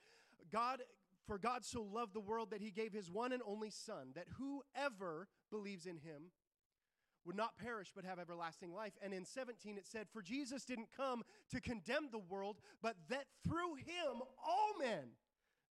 God 0.50 0.80
for 1.26 1.38
God 1.38 1.64
so 1.64 1.82
loved 1.82 2.14
the 2.14 2.20
world 2.20 2.50
that 2.50 2.60
he 2.60 2.70
gave 2.70 2.92
his 2.92 3.10
one 3.10 3.32
and 3.32 3.42
only 3.46 3.70
son 3.70 4.12
that 4.14 4.26
whoever 4.38 5.28
believes 5.50 5.86
in 5.86 5.98
him 5.98 6.30
would 7.24 7.36
not 7.36 7.56
perish 7.56 7.92
but 7.94 8.04
have 8.04 8.18
everlasting 8.18 8.72
life 8.72 8.92
and 9.02 9.12
in 9.12 9.24
17 9.24 9.78
it 9.78 9.86
said 9.86 10.06
for 10.12 10.22
Jesus 10.22 10.64
didn't 10.64 10.88
come 10.96 11.22
to 11.50 11.60
condemn 11.60 12.08
the 12.10 12.18
world 12.18 12.58
but 12.82 12.96
that 13.08 13.26
through 13.44 13.76
him 13.76 14.22
all 14.44 14.78
men 14.78 15.10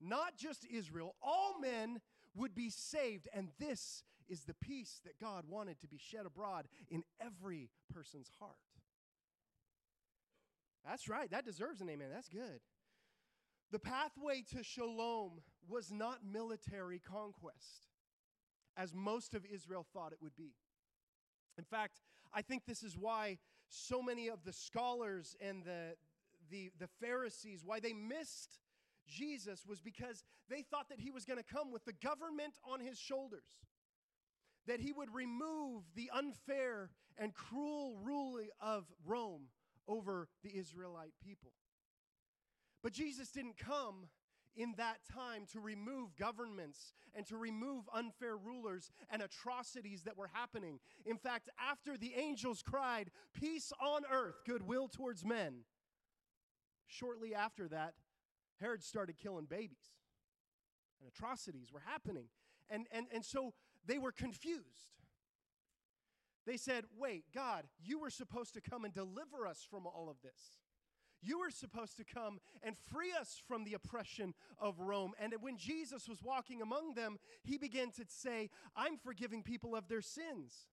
not 0.01 0.37
just 0.37 0.67
Israel 0.71 1.15
all 1.23 1.59
men 1.61 2.01
would 2.39 2.55
be 2.55 2.71
saved. 2.71 3.29
And 3.35 3.49
this 3.59 4.03
is 4.29 4.45
the 4.45 4.55
peace 4.55 5.01
that 5.05 5.19
God 5.21 5.45
wanted 5.49 5.81
to 5.81 5.89
be 5.89 5.99
shed 5.99 6.27
abroad 6.27 6.67
in 6.91 7.03
every 7.21 7.71
person's 7.93 8.31
heart. 8.39 8.53
That's 10.87 11.09
right. 11.09 11.31
That 11.31 11.45
deserves 11.45 11.81
an 11.81 11.91
amen. 11.91 12.09
That's 12.13 12.29
good. 12.29 12.61
The 13.71 13.79
pathway 13.79 14.45
to 14.55 14.63
shalom 14.63 15.41
was 15.69 15.93
not 15.93 16.21
military 16.31 17.01
conquest. 17.01 17.89
as 18.77 18.95
most 18.95 19.35
of 19.35 19.45
Israel 19.45 19.85
thought 19.93 20.13
it 20.13 20.23
would 20.23 20.37
be. 20.37 20.53
In 21.59 21.65
fact, 21.65 22.01
I 22.33 22.41
think 22.41 22.63
this 22.67 22.83
is 22.83 22.97
why 22.97 23.39
so 23.69 24.01
many 24.01 24.29
of 24.29 24.45
the 24.45 24.53
scholars 24.53 25.37
and 25.41 25.65
the, 25.65 25.97
the, 26.51 26.71
the 26.79 26.89
Pharisees, 27.01 27.63
why 27.65 27.81
they 27.81 27.93
missed 27.93 28.61
Jesus 29.07 29.67
was 29.67 29.81
because 29.81 30.23
they 30.49 30.63
thought 30.63 30.89
that 30.91 31.01
he 31.01 31.11
was 31.11 31.25
going 31.25 31.39
to 31.39 31.45
come 31.45 31.73
with 31.73 31.85
the 31.85 31.93
government 31.93 32.55
on 32.65 32.81
his 32.81 32.99
shoulders, 32.99 33.47
that 34.67 34.81
he 34.81 34.93
would 34.93 35.13
remove 35.13 35.83
the 35.95 36.11
unfair 36.15 36.91
and 37.19 37.35
cruel 37.35 37.99
rule 38.03 38.39
of 38.61 38.85
Rome 39.05 39.49
over 39.89 40.29
the 40.45 40.57
Israelite 40.57 41.15
people. 41.25 41.53
But 42.83 42.93
Jesus 42.93 43.31
didn't 43.31 43.57
come 43.57 44.09
in 44.57 44.75
that 44.77 44.99
time 45.13 45.45
to 45.53 45.61
remove 45.61 46.17
governments 46.17 46.93
and 47.15 47.27
to 47.27 47.37
remove 47.37 47.85
unfair 47.95 48.37
rulers 48.37 48.91
and 49.11 49.23
atrocities 49.23 50.03
that 50.05 50.17
were 50.17 50.31
happening. 50.33 50.79
In 51.07 51.17
fact, 51.17 51.49
after 51.61 51.97
the 51.97 52.15
angels 52.17 52.63
cried, 52.63 53.11
Peace 53.33 53.73
on 53.81 54.03
earth, 54.11 54.37
goodwill 54.47 54.89
towards 54.89 55.25
men, 55.25 55.61
shortly 56.87 57.35
after 57.35 57.69
that, 57.69 57.95
Herod 58.61 58.83
started 58.83 59.17
killing 59.17 59.47
babies 59.47 59.99
and 61.01 61.09
atrocities 61.09 61.73
were 61.73 61.83
happening. 61.87 62.27
And, 62.71 62.87
and, 62.93 63.07
and 63.13 63.25
so 63.25 63.55
they 63.87 63.99
were 63.99 64.13
confused. 64.13 64.99
They 66.47 66.57
said, 66.57 66.85
Wait, 66.97 67.25
God, 67.35 67.65
you 67.83 67.99
were 67.99 68.11
supposed 68.11 68.55
to 68.55 68.61
come 68.61 68.85
and 68.85 68.93
deliver 68.93 69.47
us 69.47 69.67
from 69.69 69.87
all 69.87 70.09
of 70.11 70.17
this. 70.23 70.59
You 71.21 71.41
were 71.41 71.51
supposed 71.51 71.97
to 71.97 72.05
come 72.05 72.39
and 72.63 72.77
free 72.77 73.13
us 73.19 73.41
from 73.47 73.65
the 73.65 73.75
oppression 73.75 74.35
of 74.61 74.79
Rome. 74.79 75.13
And 75.21 75.35
when 75.41 75.57
Jesus 75.57 76.09
was 76.09 76.23
walking 76.23 76.63
among 76.63 76.95
them, 76.95 77.19
he 77.43 77.59
began 77.59 77.91
to 77.93 78.05
say, 78.09 78.51
I'm 78.77 78.97
forgiving 78.97 79.43
people 79.43 79.75
of 79.75 79.89
their 79.89 80.01
sins. 80.01 80.69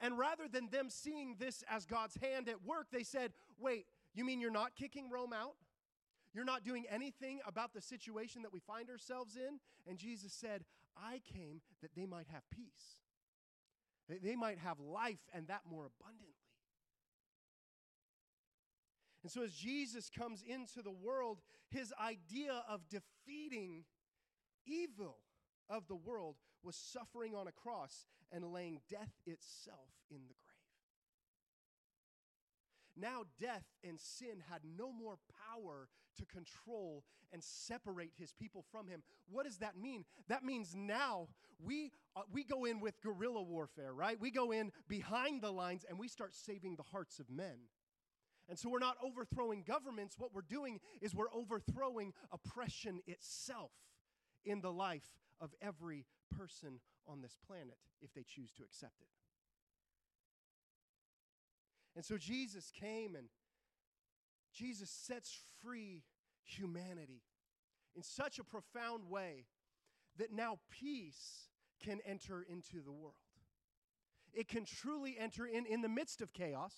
And 0.00 0.18
rather 0.18 0.48
than 0.48 0.68
them 0.70 0.90
seeing 0.90 1.36
this 1.38 1.64
as 1.70 1.86
God's 1.86 2.16
hand 2.16 2.48
at 2.48 2.64
work, 2.64 2.88
they 2.92 3.02
said, 3.02 3.32
Wait, 3.58 3.86
you 4.14 4.24
mean 4.24 4.40
you're 4.40 4.50
not 4.50 4.74
kicking 4.74 5.10
Rome 5.10 5.32
out? 5.32 5.54
You're 6.34 6.44
not 6.44 6.64
doing 6.64 6.84
anything 6.90 7.40
about 7.46 7.72
the 7.72 7.80
situation 7.80 8.42
that 8.42 8.52
we 8.52 8.60
find 8.60 8.90
ourselves 8.90 9.36
in? 9.36 9.58
And 9.88 9.96
Jesus 9.96 10.32
said, 10.34 10.64
I 10.96 11.22
came 11.32 11.62
that 11.80 11.94
they 11.94 12.04
might 12.04 12.26
have 12.30 12.42
peace. 12.50 13.00
They 14.22 14.36
might 14.36 14.58
have 14.58 14.78
life 14.78 15.20
and 15.32 15.48
that 15.48 15.62
more 15.68 15.86
abundantly. 15.86 16.45
And 19.26 19.30
so, 19.32 19.42
as 19.42 19.54
Jesus 19.54 20.08
comes 20.08 20.44
into 20.46 20.82
the 20.82 20.92
world, 20.92 21.38
his 21.68 21.92
idea 22.00 22.62
of 22.68 22.82
defeating 22.88 23.82
evil 24.64 25.16
of 25.68 25.88
the 25.88 25.96
world 25.96 26.36
was 26.62 26.76
suffering 26.76 27.34
on 27.34 27.48
a 27.48 27.50
cross 27.50 28.06
and 28.30 28.52
laying 28.52 28.82
death 28.88 29.10
itself 29.26 29.90
in 30.12 30.18
the 30.28 30.34
grave. 30.34 30.54
Now, 32.96 33.24
death 33.40 33.64
and 33.82 33.98
sin 33.98 34.44
had 34.48 34.60
no 34.78 34.92
more 34.92 35.18
power 35.52 35.88
to 36.18 36.26
control 36.26 37.02
and 37.32 37.42
separate 37.42 38.12
his 38.16 38.32
people 38.32 38.64
from 38.70 38.86
him. 38.86 39.02
What 39.28 39.44
does 39.44 39.58
that 39.58 39.76
mean? 39.76 40.04
That 40.28 40.44
means 40.44 40.72
now 40.76 41.26
we, 41.58 41.90
uh, 42.14 42.20
we 42.32 42.44
go 42.44 42.64
in 42.64 42.78
with 42.78 43.02
guerrilla 43.02 43.42
warfare, 43.42 43.92
right? 43.92 44.20
We 44.20 44.30
go 44.30 44.52
in 44.52 44.70
behind 44.86 45.42
the 45.42 45.50
lines 45.50 45.84
and 45.88 45.98
we 45.98 46.06
start 46.06 46.32
saving 46.32 46.76
the 46.76 46.84
hearts 46.84 47.18
of 47.18 47.28
men. 47.28 47.56
And 48.48 48.58
so 48.58 48.68
we're 48.68 48.78
not 48.78 48.96
overthrowing 49.02 49.64
governments. 49.66 50.16
What 50.18 50.32
we're 50.32 50.42
doing 50.42 50.80
is 51.00 51.14
we're 51.14 51.32
overthrowing 51.34 52.12
oppression 52.32 53.00
itself 53.06 53.72
in 54.44 54.60
the 54.60 54.72
life 54.72 55.18
of 55.40 55.52
every 55.60 56.06
person 56.36 56.80
on 57.08 57.20
this 57.20 57.36
planet 57.46 57.76
if 58.00 58.12
they 58.14 58.22
choose 58.22 58.52
to 58.52 58.62
accept 58.62 59.00
it. 59.00 59.08
And 61.96 62.04
so 62.04 62.18
Jesus 62.18 62.70
came 62.78 63.16
and 63.16 63.28
Jesus 64.54 64.90
sets 64.90 65.36
free 65.62 66.02
humanity 66.44 67.22
in 67.96 68.02
such 68.02 68.38
a 68.38 68.44
profound 68.44 69.10
way 69.10 69.46
that 70.18 70.32
now 70.32 70.58
peace 70.70 71.48
can 71.82 71.98
enter 72.06 72.44
into 72.48 72.82
the 72.84 72.92
world. 72.92 73.14
It 74.32 74.48
can 74.48 74.64
truly 74.64 75.16
enter 75.18 75.46
in 75.46 75.66
in 75.66 75.80
the 75.80 75.88
midst 75.88 76.20
of 76.20 76.32
chaos 76.32 76.74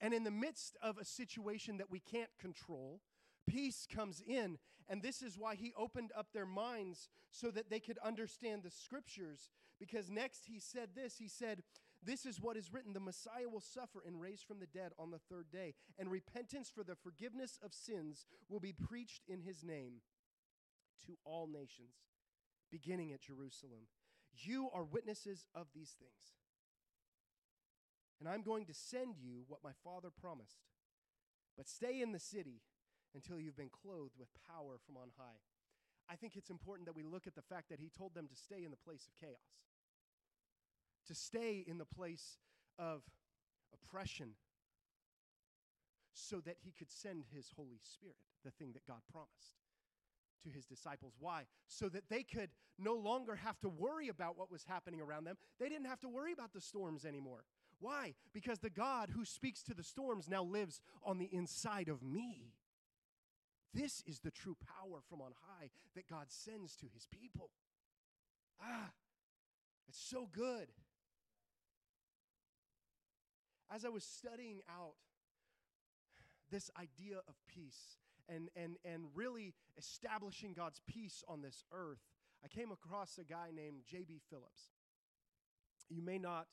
and 0.00 0.12
in 0.12 0.24
the 0.24 0.30
midst 0.30 0.76
of 0.82 0.98
a 0.98 1.04
situation 1.04 1.78
that 1.78 1.90
we 1.90 2.00
can't 2.00 2.30
control. 2.38 3.00
Peace 3.46 3.86
comes 3.92 4.22
in, 4.26 4.58
and 4.88 5.02
this 5.02 5.22
is 5.22 5.38
why 5.38 5.54
he 5.54 5.72
opened 5.76 6.10
up 6.16 6.26
their 6.32 6.46
minds 6.46 7.08
so 7.30 7.50
that 7.50 7.70
they 7.70 7.80
could 7.80 7.98
understand 7.98 8.62
the 8.62 8.70
scriptures. 8.70 9.50
Because 9.78 10.10
next 10.10 10.46
he 10.46 10.58
said 10.58 10.90
this 10.94 11.18
He 11.18 11.28
said, 11.28 11.62
this 12.06 12.24
is 12.24 12.40
what 12.40 12.56
is 12.56 12.72
written 12.72 12.92
the 12.92 13.00
Messiah 13.00 13.48
will 13.50 13.60
suffer 13.60 14.02
and 14.06 14.20
raise 14.20 14.40
from 14.40 14.60
the 14.60 14.66
dead 14.66 14.92
on 14.98 15.10
the 15.10 15.18
third 15.18 15.50
day, 15.50 15.74
and 15.98 16.10
repentance 16.10 16.70
for 16.72 16.84
the 16.84 16.94
forgiveness 16.94 17.58
of 17.64 17.74
sins 17.74 18.26
will 18.48 18.60
be 18.60 18.72
preached 18.72 19.22
in 19.28 19.40
his 19.40 19.64
name 19.64 19.94
to 21.06 21.16
all 21.24 21.48
nations, 21.48 21.96
beginning 22.70 23.12
at 23.12 23.22
Jerusalem. 23.22 23.88
You 24.34 24.68
are 24.72 24.84
witnesses 24.84 25.46
of 25.54 25.66
these 25.74 25.96
things. 25.98 26.36
And 28.20 28.28
I'm 28.28 28.42
going 28.42 28.64
to 28.66 28.74
send 28.74 29.16
you 29.18 29.44
what 29.48 29.60
my 29.62 29.72
Father 29.84 30.08
promised. 30.10 30.58
But 31.56 31.68
stay 31.68 32.00
in 32.00 32.12
the 32.12 32.18
city 32.18 32.60
until 33.14 33.38
you've 33.38 33.56
been 33.56 33.70
clothed 33.70 34.14
with 34.18 34.28
power 34.46 34.76
from 34.84 34.96
on 34.96 35.08
high. 35.16 35.40
I 36.08 36.16
think 36.16 36.36
it's 36.36 36.50
important 36.50 36.86
that 36.86 36.96
we 36.96 37.02
look 37.02 37.26
at 37.26 37.34
the 37.34 37.42
fact 37.42 37.68
that 37.70 37.80
he 37.80 37.90
told 37.90 38.14
them 38.14 38.28
to 38.28 38.36
stay 38.36 38.64
in 38.64 38.70
the 38.70 38.76
place 38.76 39.06
of 39.06 39.14
chaos 39.20 39.56
to 41.06 41.14
stay 41.14 41.64
in 41.66 41.78
the 41.78 41.84
place 41.84 42.38
of 42.78 43.02
oppression 43.72 44.30
so 46.12 46.40
that 46.40 46.56
he 46.64 46.72
could 46.72 46.90
send 46.90 47.24
his 47.32 47.50
Holy 47.56 47.78
Spirit, 47.82 48.16
the 48.44 48.50
thing 48.50 48.72
that 48.72 48.86
God 48.86 49.00
promised 49.10 49.54
to 50.42 50.50
his 50.50 50.66
disciples. 50.66 51.14
Why? 51.18 51.44
So 51.68 51.88
that 51.90 52.08
they 52.08 52.22
could 52.22 52.50
no 52.78 52.94
longer 52.94 53.36
have 53.36 53.58
to 53.60 53.68
worry 53.68 54.08
about 54.08 54.36
what 54.38 54.50
was 54.50 54.64
happening 54.64 55.00
around 55.00 55.24
them. 55.24 55.36
They 55.58 55.68
didn't 55.68 55.86
have 55.86 56.00
to 56.00 56.08
worry 56.08 56.32
about 56.32 56.52
the 56.52 56.60
storms 56.60 57.04
anymore. 57.04 57.44
Why? 57.80 58.14
Because 58.32 58.60
the 58.60 58.70
God 58.70 59.10
who 59.14 59.24
speaks 59.24 59.62
to 59.64 59.74
the 59.74 59.82
storms 59.82 60.28
now 60.28 60.42
lives 60.42 60.80
on 61.04 61.18
the 61.18 61.28
inside 61.32 61.88
of 61.88 62.02
me. 62.02 62.52
This 63.74 64.02
is 64.06 64.20
the 64.20 64.30
true 64.30 64.56
power 64.80 65.00
from 65.08 65.20
on 65.20 65.32
high 65.46 65.70
that 65.94 66.08
God 66.08 66.26
sends 66.28 66.76
to 66.76 66.86
his 66.94 67.06
people. 67.06 67.50
Ah, 68.62 68.90
it's 69.86 70.00
so 70.00 70.28
good 70.32 70.68
as 73.74 73.84
I 73.84 73.88
was 73.88 74.04
studying 74.04 74.60
out 74.70 74.94
this 76.50 76.70
idea 76.78 77.18
of 77.28 77.34
peace 77.48 77.98
and, 78.28 78.48
and, 78.56 78.76
and 78.84 79.04
really 79.14 79.54
establishing 79.76 80.52
God's 80.52 80.80
peace 80.86 81.24
on 81.28 81.42
this 81.42 81.64
earth, 81.72 82.00
I 82.44 82.48
came 82.48 82.70
across 82.70 83.18
a 83.18 83.24
guy 83.24 83.50
named 83.54 83.82
J.B. 83.88 84.20
Phillips. 84.30 84.70
You 85.88 86.02
may 86.02 86.18
not 86.18 86.46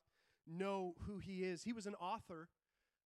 know 0.48 0.96
who 1.06 1.20
he 1.20 1.44
is. 1.44 1.64
He 1.64 1.74
was 1.74 1.86
an 1.86 1.96
author. 1.96 2.50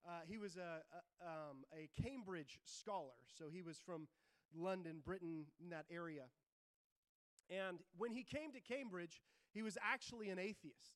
Uh, 0.07 0.21
he 0.27 0.39
was 0.39 0.57
a, 0.57 0.61
a, 0.61 1.27
um, 1.27 1.65
a 1.73 1.89
Cambridge 2.01 2.61
scholar, 2.65 3.17
so 3.37 3.47
he 3.53 3.63
was 3.63 3.81
from 3.85 4.07
London, 4.55 5.03
Britain, 5.05 5.47
in 5.61 5.71
that 5.71 5.85
area. 5.91 6.25
And 7.51 7.79
when 7.97 8.13
he 8.13 8.23
came 8.23 8.53
to 8.53 8.61
Cambridge, 8.61 9.21
he 9.53 9.63
was 9.63 9.77
actually 9.83 10.31
an 10.31 10.39
atheist. 10.39 10.95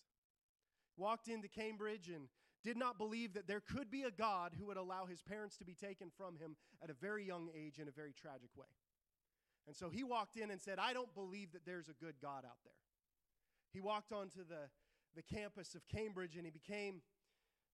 Walked 0.96 1.28
into 1.28 1.48
Cambridge 1.48 2.08
and 2.08 2.28
did 2.62 2.76
not 2.76 2.98
believe 2.98 3.32
that 3.34 3.46
there 3.46 3.60
could 3.60 3.90
be 3.90 4.02
a 4.02 4.10
God 4.10 4.52
who 4.58 4.66
would 4.66 4.76
allow 4.76 5.06
his 5.06 5.22
parents 5.22 5.56
to 5.58 5.64
be 5.64 5.74
taken 5.74 6.10
from 6.16 6.36
him 6.36 6.56
at 6.82 6.90
a 6.90 6.94
very 6.94 7.24
young 7.24 7.48
age 7.56 7.78
in 7.78 7.88
a 7.88 7.92
very 7.92 8.12
tragic 8.12 8.50
way. 8.54 8.66
And 9.66 9.74
so 9.74 9.88
he 9.88 10.04
walked 10.04 10.36
in 10.36 10.50
and 10.50 10.60
said, 10.60 10.78
I 10.78 10.92
don't 10.92 11.14
believe 11.14 11.52
that 11.52 11.64
there's 11.64 11.88
a 11.88 11.94
good 12.04 12.14
God 12.20 12.44
out 12.44 12.58
there. 12.64 12.72
He 13.72 13.80
walked 13.80 14.12
onto 14.12 14.44
the, 14.44 14.68
the 15.14 15.22
campus 15.22 15.74
of 15.74 15.86
Cambridge 15.88 16.36
and 16.36 16.44
he 16.44 16.50
became 16.50 17.02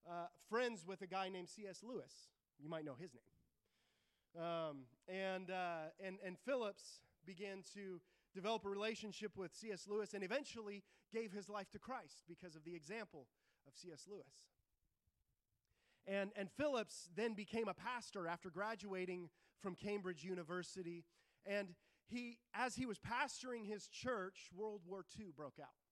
uh, 0.08 0.26
friends 0.48 0.84
with 0.86 1.02
a 1.02 1.06
guy 1.06 1.28
named 1.28 1.48
C.S. 1.48 1.82
Lewis. 1.82 2.12
You 2.58 2.68
might 2.68 2.84
know 2.84 2.94
his 2.98 3.10
name. 3.14 4.42
Um, 4.42 4.76
and, 5.08 5.50
uh, 5.50 5.90
and, 6.04 6.18
and 6.24 6.36
Phillips 6.44 7.00
began 7.26 7.62
to 7.74 8.00
develop 8.34 8.64
a 8.64 8.68
relationship 8.68 9.32
with 9.36 9.54
C.S. 9.54 9.86
Lewis 9.88 10.14
and 10.14 10.22
eventually 10.22 10.82
gave 11.12 11.32
his 11.32 11.48
life 11.48 11.70
to 11.70 11.78
Christ 11.78 12.24
because 12.28 12.54
of 12.54 12.64
the 12.64 12.74
example 12.74 13.26
of 13.66 13.74
C.S. 13.74 14.04
Lewis. 14.08 14.26
And, 16.06 16.30
and 16.36 16.48
Phillips 16.50 17.08
then 17.16 17.34
became 17.34 17.68
a 17.68 17.74
pastor 17.74 18.28
after 18.28 18.50
graduating 18.50 19.28
from 19.60 19.74
Cambridge 19.74 20.22
University. 20.22 21.04
And 21.44 21.68
he, 22.06 22.38
as 22.54 22.76
he 22.76 22.86
was 22.86 22.98
pastoring 22.98 23.66
his 23.66 23.88
church, 23.88 24.50
World 24.54 24.82
War 24.86 25.04
II 25.18 25.26
broke 25.36 25.58
out. 25.60 25.85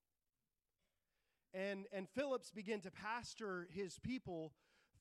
And, 1.55 1.85
and 1.93 2.09
Phillips 2.09 2.51
began 2.51 2.81
to 2.81 2.91
pastor 2.91 3.67
his 3.71 3.97
people 3.99 4.51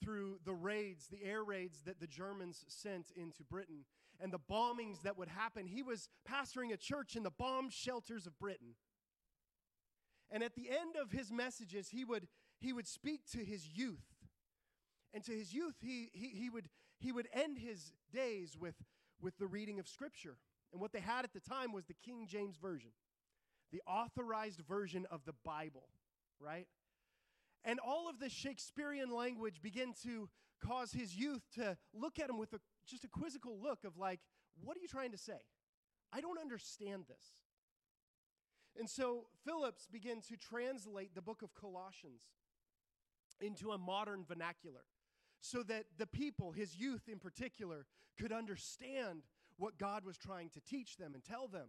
through 0.01 0.39
the 0.45 0.55
raids, 0.55 1.09
the 1.09 1.25
air 1.25 1.43
raids 1.43 1.83
that 1.85 1.99
the 1.99 2.07
Germans 2.07 2.65
sent 2.69 3.07
into 3.17 3.43
Britain, 3.43 3.85
and 4.21 4.33
the 4.33 4.39
bombings 4.39 5.03
that 5.03 5.19
would 5.19 5.29
happen. 5.29 5.67
He 5.67 5.83
was 5.83 6.09
pastoring 6.29 6.73
a 6.73 6.77
church 6.77 7.17
in 7.17 7.25
the 7.25 7.31
bomb 7.31 7.71
shelters 7.71 8.27
of 8.27 8.39
Britain. 8.39 8.77
And 10.31 10.43
at 10.43 10.55
the 10.55 10.71
end 10.71 10.95
of 11.01 11.11
his 11.11 11.33
messages, 11.33 11.89
he 11.89 12.05
would, 12.05 12.29
he 12.61 12.73
would 12.73 12.87
speak 12.87 13.23
to 13.33 13.39
his 13.45 13.77
youth. 13.77 14.05
And 15.13 15.25
to 15.25 15.33
his 15.33 15.53
youth, 15.53 15.77
he, 15.81 16.11
he, 16.13 16.29
he, 16.29 16.51
would, 16.51 16.69
he 16.99 17.11
would 17.11 17.29
end 17.33 17.59
his 17.59 17.93
days 18.13 18.57
with, 18.59 18.75
with 19.21 19.37
the 19.39 19.47
reading 19.47 19.81
of 19.81 19.89
Scripture. 19.89 20.37
And 20.73 20.81
what 20.81 20.93
they 20.93 21.01
had 21.01 21.25
at 21.25 21.33
the 21.33 21.41
time 21.41 21.73
was 21.73 21.87
the 21.87 21.95
King 21.95 22.27
James 22.29 22.57
Version, 22.57 22.91
the 23.73 23.83
authorized 23.87 24.61
version 24.61 25.07
of 25.11 25.25
the 25.25 25.35
Bible, 25.45 25.89
right? 26.45 26.67
And 27.65 27.81
all 27.81 28.09
of 28.09 28.19
the 28.19 28.29
Shakespearean 28.29 29.11
language 29.11 29.63
began 29.63 29.95
to 30.03 30.29
cause 30.65 30.93
his 30.93 31.17
youth 31.17 31.43
to 31.55 31.77
look 31.95 32.19
at 32.19 32.29
him 32.29 32.39
with 32.39 32.53
a, 32.53 32.61
just 32.87 33.05
a 33.05 33.09
quizzical 33.09 33.59
look 33.61 33.85
of, 33.85 33.97
like, 33.97 34.21
what 34.63 34.77
are 34.77 34.81
you 34.81 34.89
trying 34.89 35.13
to 35.13 35.19
say? 35.19 35.39
I 36.13 36.21
don't 36.21 36.39
understand 36.39 37.05
this. 37.09 37.27
And 38.79 38.89
so 38.89 39.27
Phillips 39.45 39.87
began 39.91 40.21
to 40.23 40.37
translate 40.37 41.15
the 41.15 41.23
book 41.23 41.43
of 41.43 41.55
Colossians 41.55 42.23
into 43.41 43.71
a 43.71 43.79
modern 43.79 44.25
vernacular 44.27 44.85
so 45.41 45.63
that 45.65 45.85
the 45.99 46.07
people, 46.07 46.53
his 46.53 46.77
youth 46.77 47.09
in 47.09 47.19
particular, 47.19 47.87
could 48.19 48.33
understand 48.33 49.23
what 49.57 49.79
God 49.79 50.05
was 50.05 50.17
trying 50.17 50.51
to 50.51 50.61
teach 50.61 50.97
them 50.97 51.15
and 51.15 51.25
tell 51.25 51.47
them. 51.47 51.69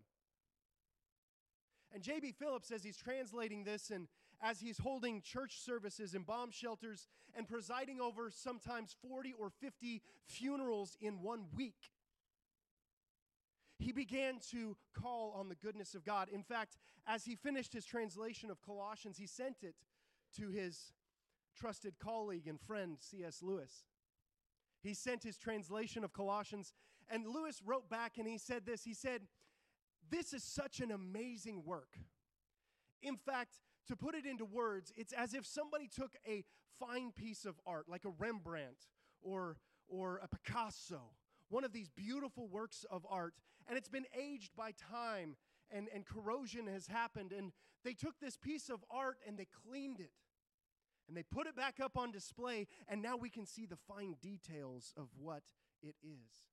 And 1.95 2.03
J.B. 2.03 2.33
Phillips, 2.37 2.71
as 2.71 2.83
he's 2.83 2.97
translating 2.97 3.63
this 3.63 3.89
and 3.89 4.09
as 4.43 4.59
he's 4.59 4.77
holding 4.77 5.21
church 5.21 5.61
services 5.61 6.13
in 6.13 6.23
bomb 6.23 6.51
shelters 6.51 7.07
and 7.33 7.47
presiding 7.47 8.01
over 8.01 8.29
sometimes 8.29 8.93
40 9.07 9.33
or 9.39 9.49
50 9.49 10.01
funerals 10.27 10.97
in 10.99 11.21
one 11.21 11.45
week, 11.55 11.93
he 13.79 13.93
began 13.93 14.39
to 14.51 14.75
call 14.93 15.33
on 15.39 15.47
the 15.47 15.55
goodness 15.55 15.95
of 15.95 16.03
God. 16.03 16.27
In 16.27 16.43
fact, 16.43 16.75
as 17.07 17.23
he 17.23 17.35
finished 17.37 17.71
his 17.71 17.85
translation 17.85 18.51
of 18.51 18.61
Colossians, 18.61 19.17
he 19.17 19.25
sent 19.25 19.63
it 19.63 19.75
to 20.35 20.49
his 20.49 20.91
trusted 21.57 21.97
colleague 21.97 22.47
and 22.47 22.59
friend, 22.59 22.97
C.S. 22.99 23.41
Lewis. 23.41 23.85
He 24.83 24.93
sent 24.93 25.23
his 25.23 25.37
translation 25.37 26.03
of 26.03 26.11
Colossians, 26.11 26.73
and 27.09 27.25
Lewis 27.25 27.61
wrote 27.65 27.89
back 27.89 28.17
and 28.17 28.27
he 28.27 28.37
said 28.37 28.65
this 28.65 28.83
He 28.83 28.93
said, 28.93 29.21
This 30.09 30.33
is 30.33 30.43
such 30.43 30.79
an 30.79 30.91
amazing 30.91 31.63
work. 31.65 31.97
In 33.01 33.17
fact, 33.17 33.59
to 33.87 33.95
put 33.95 34.15
it 34.15 34.25
into 34.25 34.45
words, 34.45 34.91
it's 34.95 35.13
as 35.13 35.33
if 35.33 35.45
somebody 35.45 35.87
took 35.87 36.15
a 36.27 36.43
fine 36.79 37.11
piece 37.11 37.45
of 37.45 37.55
art, 37.65 37.87
like 37.87 38.05
a 38.05 38.09
Rembrandt 38.09 38.87
or, 39.21 39.57
or 39.87 40.19
a 40.23 40.27
Picasso, 40.27 41.01
one 41.49 41.63
of 41.63 41.71
these 41.71 41.89
beautiful 41.89 42.47
works 42.47 42.85
of 42.89 43.05
art, 43.09 43.33
and 43.67 43.77
it's 43.77 43.89
been 43.89 44.05
aged 44.17 44.55
by 44.55 44.71
time 44.71 45.35
and, 45.71 45.87
and 45.93 46.05
corrosion 46.05 46.67
has 46.67 46.87
happened. 46.87 47.31
And 47.31 47.51
they 47.83 47.93
took 47.93 48.19
this 48.19 48.37
piece 48.37 48.69
of 48.69 48.83
art 48.89 49.17
and 49.27 49.37
they 49.37 49.47
cleaned 49.67 49.99
it 49.99 50.11
and 51.07 51.15
they 51.15 51.23
put 51.23 51.47
it 51.47 51.55
back 51.55 51.79
up 51.79 51.97
on 51.97 52.11
display, 52.11 52.67
and 52.87 53.01
now 53.01 53.15
we 53.15 53.29
can 53.29 53.45
see 53.45 53.67
the 53.67 53.75
fine 53.75 54.15
details 54.21 54.91
of 54.97 55.09
what 55.15 55.43
it 55.83 55.95
is. 56.03 56.47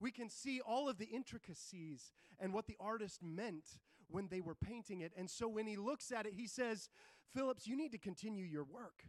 We 0.00 0.10
can 0.10 0.28
see 0.28 0.60
all 0.60 0.88
of 0.88 0.98
the 0.98 1.06
intricacies 1.06 2.12
and 2.38 2.52
what 2.52 2.66
the 2.66 2.76
artist 2.80 3.22
meant 3.22 3.64
when 4.08 4.28
they 4.28 4.40
were 4.40 4.54
painting 4.54 5.00
it. 5.00 5.12
And 5.16 5.28
so 5.28 5.48
when 5.48 5.66
he 5.66 5.76
looks 5.76 6.12
at 6.12 6.26
it, 6.26 6.34
he 6.34 6.46
says, 6.46 6.88
Phillips, 7.34 7.66
you 7.66 7.76
need 7.76 7.92
to 7.92 7.98
continue 7.98 8.44
your 8.44 8.64
work. 8.64 9.04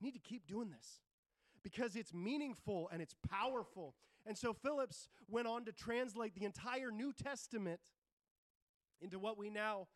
You 0.00 0.06
need 0.06 0.14
to 0.14 0.20
keep 0.20 0.46
doing 0.46 0.70
this 0.70 1.00
because 1.62 1.96
it's 1.96 2.14
meaningful 2.14 2.88
and 2.92 3.02
it's 3.02 3.14
powerful. 3.28 3.94
And 4.26 4.36
so 4.36 4.52
Phillips 4.52 5.08
went 5.28 5.48
on 5.48 5.64
to 5.64 5.72
translate 5.72 6.34
the 6.34 6.44
entire 6.44 6.90
New 6.90 7.12
Testament 7.12 7.80
into 9.00 9.18
what 9.18 9.36
we 9.36 9.50
now 9.50 9.88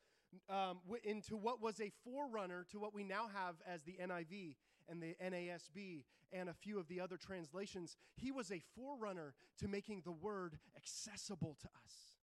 um, 0.51 0.81
into 1.05 1.37
what 1.37 1.63
was 1.63 1.81
a 1.81 1.91
forerunner 2.05 2.67
to 2.71 2.79
what 2.79 2.93
we 2.93 3.05
now 3.05 3.29
have 3.33 3.55
as 3.67 3.83
the 3.85 3.97
NIV 4.03 4.57
and 4.89 5.03
the 5.03 5.17
NASB 5.23 6.05
and 6.33 6.49
a 6.49 6.55
few 6.55 6.79
of 6.79 6.89
the 6.89 7.01
other 7.01 7.17
translations. 7.17 7.97
He 8.17 8.31
was 8.31 8.51
a 8.51 8.61
forerunner 8.75 9.35
to 9.59 9.69
making 9.69 10.03
the 10.05 10.13
word 10.13 10.59
accessible 10.77 11.57
to 11.61 11.69
us. 11.85 12.17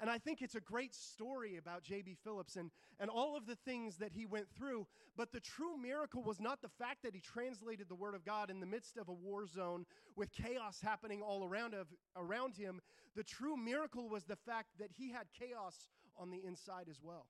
And 0.00 0.08
I 0.08 0.18
think 0.18 0.42
it's 0.42 0.54
a 0.54 0.60
great 0.60 0.94
story 0.94 1.56
about 1.56 1.82
J.B. 1.82 2.16
Phillips 2.22 2.54
and, 2.54 2.70
and 3.00 3.10
all 3.10 3.36
of 3.36 3.46
the 3.46 3.56
things 3.56 3.96
that 3.96 4.12
he 4.12 4.26
went 4.26 4.46
through. 4.56 4.86
But 5.16 5.32
the 5.32 5.40
true 5.40 5.76
miracle 5.76 6.22
was 6.22 6.38
not 6.38 6.62
the 6.62 6.68
fact 6.68 7.02
that 7.02 7.14
he 7.14 7.20
translated 7.20 7.88
the 7.88 7.96
Word 7.96 8.14
of 8.14 8.24
God 8.24 8.48
in 8.48 8.60
the 8.60 8.66
midst 8.66 8.96
of 8.96 9.08
a 9.08 9.12
war 9.12 9.44
zone 9.46 9.86
with 10.14 10.32
chaos 10.32 10.80
happening 10.80 11.20
all 11.20 11.44
around, 11.44 11.74
of, 11.74 11.88
around 12.16 12.56
him. 12.56 12.80
The 13.16 13.24
true 13.24 13.56
miracle 13.56 14.08
was 14.08 14.22
the 14.22 14.36
fact 14.36 14.68
that 14.78 14.90
he 14.96 15.10
had 15.10 15.26
chaos 15.36 15.88
on 16.16 16.30
the 16.30 16.44
inside 16.46 16.86
as 16.88 17.00
well. 17.02 17.26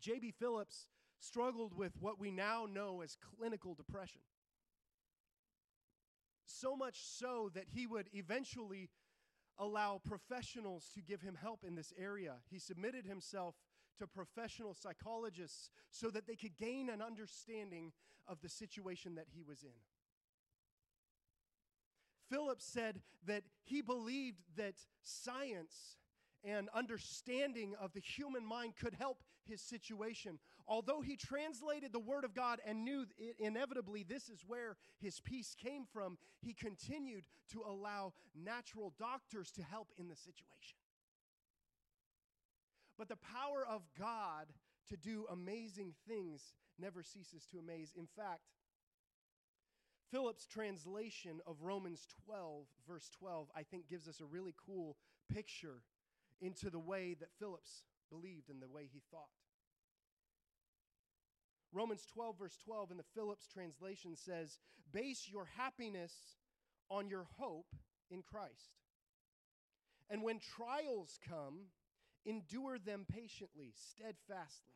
J.B. 0.00 0.32
Phillips 0.38 0.86
struggled 1.24 1.76
with 1.76 1.92
what 2.00 2.20
we 2.20 2.30
now 2.30 2.66
know 2.70 3.00
as 3.02 3.16
clinical 3.38 3.74
depression. 3.74 4.20
So 6.44 6.76
much 6.76 7.00
so 7.02 7.50
that 7.54 7.64
he 7.74 7.86
would 7.86 8.08
eventually 8.12 8.90
allow 9.58 10.00
professionals 10.04 10.90
to 10.94 11.00
give 11.00 11.22
him 11.22 11.38
help 11.40 11.64
in 11.66 11.74
this 11.74 11.92
area. 11.98 12.34
He 12.50 12.58
submitted 12.58 13.06
himself 13.06 13.54
to 13.98 14.06
professional 14.06 14.74
psychologists 14.74 15.70
so 15.90 16.10
that 16.10 16.26
they 16.26 16.34
could 16.34 16.56
gain 16.56 16.90
an 16.90 17.00
understanding 17.00 17.92
of 18.26 18.40
the 18.40 18.48
situation 18.48 19.14
that 19.14 19.26
he 19.34 19.42
was 19.42 19.62
in. 19.62 19.70
Phillips 22.30 22.64
said 22.64 23.00
that 23.26 23.44
he 23.62 23.80
believed 23.80 24.42
that 24.56 24.74
science 25.02 25.96
and 26.44 26.68
understanding 26.74 27.74
of 27.80 27.92
the 27.92 28.00
human 28.00 28.44
mind 28.44 28.74
could 28.76 28.94
help 28.94 29.22
his 29.44 29.60
situation. 29.60 30.38
Although 30.66 31.00
he 31.00 31.16
translated 31.16 31.92
the 31.92 31.98
Word 31.98 32.24
of 32.24 32.34
God 32.34 32.60
and 32.66 32.84
knew 32.84 33.06
inevitably 33.38 34.02
this 34.02 34.28
is 34.28 34.44
where 34.46 34.76
his 34.98 35.20
peace 35.20 35.54
came 35.54 35.84
from, 35.92 36.18
he 36.40 36.54
continued 36.54 37.24
to 37.52 37.62
allow 37.66 38.12
natural 38.34 38.92
doctors 38.98 39.50
to 39.52 39.62
help 39.62 39.88
in 39.98 40.08
the 40.08 40.16
situation. 40.16 40.78
But 42.96 43.08
the 43.08 43.16
power 43.16 43.66
of 43.68 43.82
God 43.98 44.46
to 44.88 44.96
do 44.96 45.26
amazing 45.30 45.94
things 46.06 46.54
never 46.78 47.02
ceases 47.02 47.46
to 47.50 47.58
amaze. 47.58 47.92
In 47.96 48.06
fact, 48.06 48.42
Phillips' 50.10 50.46
translation 50.46 51.40
of 51.46 51.62
Romans 51.62 52.06
12, 52.26 52.66
verse 52.86 53.10
12, 53.18 53.48
I 53.56 53.62
think 53.62 53.88
gives 53.88 54.06
us 54.06 54.20
a 54.20 54.24
really 54.26 54.54
cool 54.64 54.96
picture 55.32 55.82
into 56.44 56.70
the 56.70 56.78
way 56.78 57.16
that 57.18 57.30
Phillips 57.38 57.82
believed 58.10 58.50
and 58.50 58.60
the 58.60 58.68
way 58.68 58.88
he 58.92 59.02
thought. 59.10 59.30
Romans 61.72 62.06
12, 62.12 62.38
verse 62.38 62.56
12 62.64 62.92
in 62.92 62.96
the 62.96 63.04
Phillips 63.14 63.48
translation 63.48 64.14
says, 64.14 64.58
Base 64.92 65.28
your 65.28 65.48
happiness 65.56 66.12
on 66.88 67.08
your 67.08 67.26
hope 67.38 67.74
in 68.10 68.22
Christ. 68.22 68.78
And 70.08 70.22
when 70.22 70.38
trials 70.38 71.18
come, 71.26 71.70
endure 72.24 72.78
them 72.78 73.06
patiently, 73.10 73.72
steadfastly. 73.74 74.74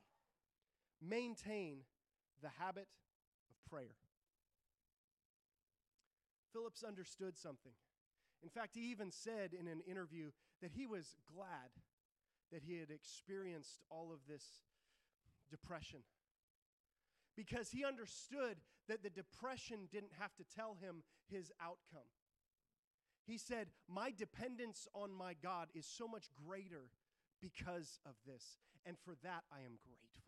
Maintain 1.01 1.83
the 2.43 2.51
habit 2.59 2.89
of 3.51 3.71
prayer. 3.71 3.95
Phillips 6.53 6.83
understood 6.83 7.37
something. 7.39 7.73
In 8.43 8.49
fact, 8.49 8.75
he 8.75 8.91
even 8.91 9.11
said 9.13 9.51
in 9.59 9.69
an 9.69 9.81
interview 9.89 10.31
that 10.63 10.73
he 10.75 10.87
was 10.87 11.17
glad 11.35 11.71
that 12.53 12.63
he 12.63 12.79
had 12.79 12.91
experienced 12.91 13.83
all 13.91 14.11
of 14.13 14.21
this 14.29 14.45
depression 15.51 16.01
because 17.37 17.71
he 17.71 17.85
understood 17.85 18.57
that 18.89 19.03
the 19.03 19.11
depression 19.11 19.89
didn't 19.93 20.13
have 20.19 20.35
to 20.35 20.45
tell 20.57 20.77
him 20.81 21.03
his 21.31 21.53
outcome. 21.61 22.09
He 23.27 23.39
said, 23.39 23.69
My 23.89 24.11
dependence 24.11 24.89
on 24.95 25.13
my 25.13 25.35
God 25.41 25.69
is 25.75 25.87
so 25.87 26.09
much 26.09 26.25
greater 26.47 26.91
because 27.41 28.01
of 28.05 28.15
this, 28.27 28.59
and 28.85 28.97
for 29.05 29.15
that 29.23 29.45
I 29.53 29.59
am 29.59 29.79
grateful. 29.85 30.25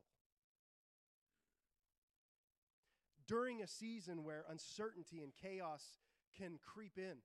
During 3.26 3.62
a 3.62 3.66
season 3.66 4.22
where 4.22 4.44
uncertainty 4.48 5.20
and 5.20 5.32
chaos 5.40 5.82
can 6.36 6.58
creep 6.62 6.98
in, 6.98 7.16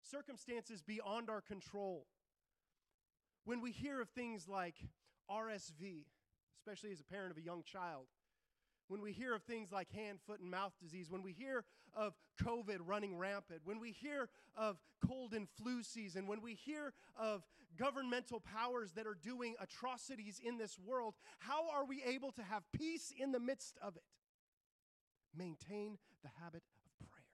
circumstances 0.00 0.82
beyond 0.82 1.28
our 1.28 1.40
control, 1.40 2.06
when 3.44 3.60
we 3.60 3.72
hear 3.72 4.00
of 4.00 4.08
things 4.10 4.48
like 4.48 4.76
RSV, 5.30 6.04
especially 6.58 6.92
as 6.92 7.00
a 7.00 7.04
parent 7.04 7.30
of 7.30 7.38
a 7.38 7.42
young 7.42 7.62
child, 7.64 8.06
when 8.88 9.00
we 9.00 9.12
hear 9.12 9.34
of 9.34 9.42
things 9.42 9.72
like 9.72 9.90
hand, 9.90 10.18
foot, 10.26 10.40
and 10.40 10.50
mouth 10.50 10.72
disease, 10.80 11.10
when 11.10 11.22
we 11.22 11.32
hear 11.32 11.64
of 11.94 12.14
COVID 12.42 12.78
running 12.84 13.16
rampant, 13.16 13.62
when 13.64 13.80
we 13.80 13.90
hear 13.90 14.28
of 14.54 14.78
cold 15.06 15.32
and 15.32 15.48
flu 15.48 15.82
season, 15.82 16.26
when 16.26 16.42
we 16.42 16.54
hear 16.54 16.92
of 17.16 17.42
governmental 17.78 18.40
powers 18.40 18.92
that 18.92 19.06
are 19.06 19.14
doing 19.14 19.54
atrocities 19.60 20.40
in 20.44 20.58
this 20.58 20.78
world, 20.78 21.14
how 21.38 21.70
are 21.70 21.86
we 21.86 22.02
able 22.06 22.32
to 22.32 22.42
have 22.42 22.62
peace 22.72 23.12
in 23.18 23.32
the 23.32 23.40
midst 23.40 23.78
of 23.82 23.96
it? 23.96 24.02
Maintain 25.34 25.96
the 26.22 26.30
habit 26.42 26.62
of 26.84 27.08
prayer. 27.08 27.24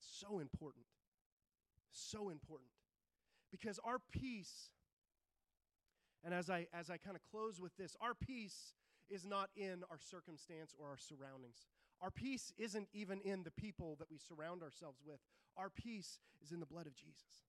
It's 0.00 0.08
so 0.18 0.40
important. 0.40 0.86
So 1.92 2.30
important. 2.30 2.70
Because 3.50 3.78
our 3.84 3.98
peace 4.12 4.70
And 6.24 6.34
as 6.34 6.50
I 6.50 6.66
as 6.74 6.90
I 6.90 6.98
kind 6.98 7.16
of 7.16 7.22
close 7.30 7.60
with 7.60 7.76
this, 7.76 7.96
our 8.00 8.14
peace 8.14 8.74
is 9.10 9.26
not 9.26 9.50
in 9.56 9.84
our 9.90 9.98
circumstance 9.98 10.74
or 10.78 10.88
our 10.88 10.98
surroundings. 10.98 11.66
Our 12.02 12.10
peace 12.10 12.52
isn't 12.58 12.88
even 12.92 13.20
in 13.22 13.42
the 13.44 13.50
people 13.50 13.96
that 13.98 14.10
we 14.10 14.18
surround 14.18 14.62
ourselves 14.62 15.00
with. 15.04 15.20
Our 15.56 15.70
peace 15.70 16.20
is 16.42 16.52
in 16.52 16.60
the 16.60 16.66
blood 16.66 16.86
of 16.86 16.94
Jesus. 16.94 17.48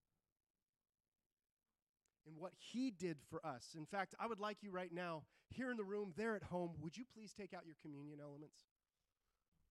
In 2.27 2.33
what 2.39 2.53
he 2.57 2.91
did 2.91 3.17
for 3.29 3.45
us. 3.45 3.75
In 3.77 3.85
fact, 3.85 4.15
I 4.19 4.27
would 4.27 4.39
like 4.39 4.57
you 4.63 4.71
right 4.71 4.93
now, 4.93 5.23
here 5.49 5.71
in 5.71 5.77
the 5.77 5.83
room, 5.83 6.13
there 6.17 6.35
at 6.35 6.43
home, 6.43 6.71
would 6.81 6.97
you 6.97 7.05
please 7.15 7.33
take 7.33 7.53
out 7.53 7.65
your 7.65 7.75
communion 7.81 8.19
elements? 8.21 8.59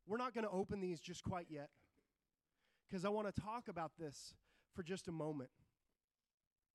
We're 0.06 0.18
not 0.18 0.34
going 0.34 0.44
to 0.44 0.50
open 0.50 0.80
these 0.80 1.00
just 1.00 1.24
quite 1.24 1.46
yet 1.50 1.70
because 2.88 3.04
I 3.04 3.10
want 3.10 3.34
to 3.34 3.40
talk 3.40 3.68
about 3.68 3.92
this 3.98 4.34
for 4.74 4.82
just 4.82 5.08
a 5.08 5.12
moment. 5.12 5.50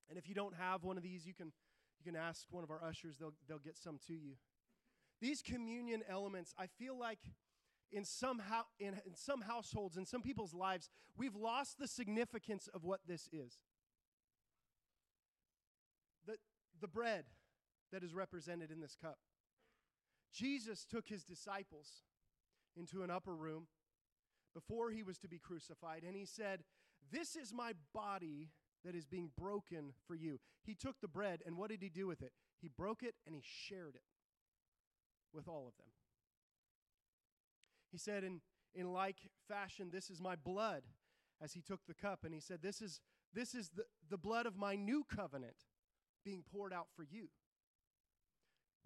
And 0.09 0.17
if 0.17 0.27
you 0.27 0.35
don't 0.35 0.55
have 0.55 0.83
one 0.83 0.97
of 0.97 1.03
these, 1.03 1.25
you 1.25 1.33
can 1.33 1.51
you 1.99 2.11
can 2.11 2.19
ask 2.19 2.45
one 2.51 2.63
of 2.63 2.69
our 2.69 2.83
ushers, 2.83 3.17
they'll 3.17 3.33
they'll 3.47 3.59
get 3.59 3.77
some 3.77 3.99
to 4.07 4.13
you. 4.13 4.33
These 5.21 5.41
communion 5.41 6.03
elements, 6.09 6.53
I 6.57 6.67
feel 6.67 6.97
like 6.97 7.19
in 7.91 8.03
some, 8.03 8.39
ho- 8.39 8.67
in, 8.79 8.95
in 9.05 9.15
some 9.15 9.41
households, 9.41 9.97
in 9.97 10.05
some 10.05 10.21
people's 10.21 10.53
lives, 10.53 10.89
we've 11.17 11.35
lost 11.35 11.79
the 11.79 11.87
significance 11.87 12.67
of 12.73 12.83
what 12.83 12.99
this 13.07 13.29
is. 13.31 13.59
The, 16.25 16.35
the 16.81 16.87
bread 16.87 17.25
that 17.91 18.03
is 18.03 18.13
represented 18.13 18.71
in 18.71 18.81
this 18.81 18.97
cup. 19.01 19.17
Jesus 20.33 20.85
took 20.85 21.07
his 21.07 21.23
disciples 21.23 22.03
into 22.75 23.03
an 23.03 23.09
upper 23.09 23.33
room 23.33 23.67
before 24.53 24.91
he 24.91 25.03
was 25.03 25.17
to 25.19 25.29
be 25.29 25.39
crucified, 25.39 26.03
and 26.05 26.15
he 26.15 26.25
said, 26.25 26.63
This 27.11 27.35
is 27.35 27.53
my 27.53 27.73
body 27.93 28.49
that 28.85 28.95
is 28.95 29.05
being 29.05 29.31
broken 29.37 29.93
for 30.07 30.15
you. 30.15 30.39
He 30.63 30.75
took 30.75 31.01
the 31.01 31.07
bread, 31.07 31.41
and 31.45 31.57
what 31.57 31.69
did 31.69 31.81
he 31.81 31.89
do 31.89 32.07
with 32.07 32.21
it? 32.21 32.31
He 32.61 32.69
broke 32.69 33.03
it 33.03 33.15
and 33.25 33.35
he 33.35 33.41
shared 33.43 33.95
it 33.95 34.03
with 35.33 35.47
all 35.47 35.67
of 35.67 35.75
them. 35.77 35.87
He 37.91 37.97
said, 37.97 38.23
in, 38.23 38.41
in 38.73 38.91
like 38.91 39.17
fashion, 39.47 39.89
this 39.91 40.09
is 40.09 40.21
my 40.21 40.35
blood, 40.35 40.83
as 41.41 41.53
he 41.53 41.61
took 41.61 41.81
the 41.87 41.93
cup, 41.93 42.19
and 42.23 42.33
he 42.33 42.39
said, 42.39 42.59
This 42.61 42.81
is, 42.81 43.01
this 43.33 43.53
is 43.53 43.69
the, 43.75 43.83
the 44.09 44.17
blood 44.17 44.45
of 44.45 44.57
my 44.57 44.75
new 44.75 45.03
covenant 45.03 45.55
being 46.23 46.43
poured 46.51 46.73
out 46.73 46.87
for 46.95 47.03
you. 47.03 47.29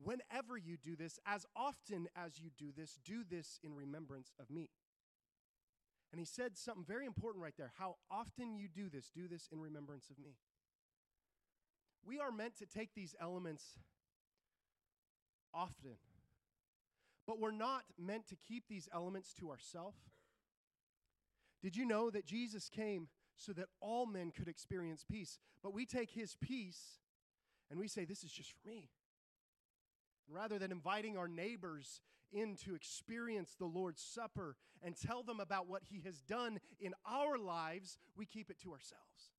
Whenever 0.01 0.57
you 0.57 0.77
do 0.77 0.95
this, 0.95 1.19
as 1.25 1.45
often 1.55 2.07
as 2.15 2.39
you 2.39 2.49
do 2.57 2.71
this, 2.75 2.97
do 3.03 3.23
this 3.29 3.59
in 3.63 3.75
remembrance 3.75 4.31
of 4.39 4.49
me. 4.49 4.69
And 6.11 6.19
he 6.19 6.25
said 6.25 6.57
something 6.57 6.83
very 6.85 7.05
important 7.05 7.43
right 7.43 7.53
there. 7.57 7.71
How 7.77 7.97
often 8.09 8.57
you 8.57 8.67
do 8.67 8.89
this, 8.89 9.11
do 9.13 9.27
this 9.27 9.47
in 9.51 9.59
remembrance 9.59 10.09
of 10.09 10.17
me. 10.17 10.37
We 12.05 12.19
are 12.19 12.31
meant 12.31 12.57
to 12.57 12.65
take 12.65 12.93
these 12.95 13.15
elements 13.21 13.63
often, 15.53 15.97
but 17.27 17.39
we're 17.39 17.51
not 17.51 17.83
meant 17.97 18.27
to 18.27 18.35
keep 18.35 18.63
these 18.67 18.87
elements 18.93 19.33
to 19.39 19.51
ourselves. 19.51 19.97
Did 21.61 21.75
you 21.75 21.85
know 21.85 22.09
that 22.09 22.25
Jesus 22.25 22.69
came 22.69 23.09
so 23.35 23.51
that 23.53 23.67
all 23.81 24.05
men 24.05 24.31
could 24.31 24.47
experience 24.47 25.03
peace? 25.09 25.37
But 25.61 25.73
we 25.73 25.85
take 25.85 26.11
his 26.11 26.35
peace 26.41 26.99
and 27.69 27.79
we 27.79 27.87
say, 27.87 28.05
This 28.05 28.23
is 28.23 28.31
just 28.31 28.51
for 28.51 28.67
me. 28.67 28.89
Rather 30.27 30.57
than 30.57 30.71
inviting 30.71 31.17
our 31.17 31.27
neighbors 31.27 32.01
in 32.31 32.55
to 32.65 32.75
experience 32.75 33.55
the 33.57 33.65
Lord's 33.65 34.01
Supper 34.01 34.55
and 34.81 34.95
tell 34.95 35.23
them 35.23 35.39
about 35.39 35.67
what 35.67 35.83
He 35.89 36.01
has 36.05 36.21
done 36.21 36.59
in 36.79 36.93
our 37.09 37.37
lives, 37.37 37.97
we 38.15 38.25
keep 38.25 38.49
it 38.49 38.59
to 38.61 38.71
ourselves. 38.71 39.31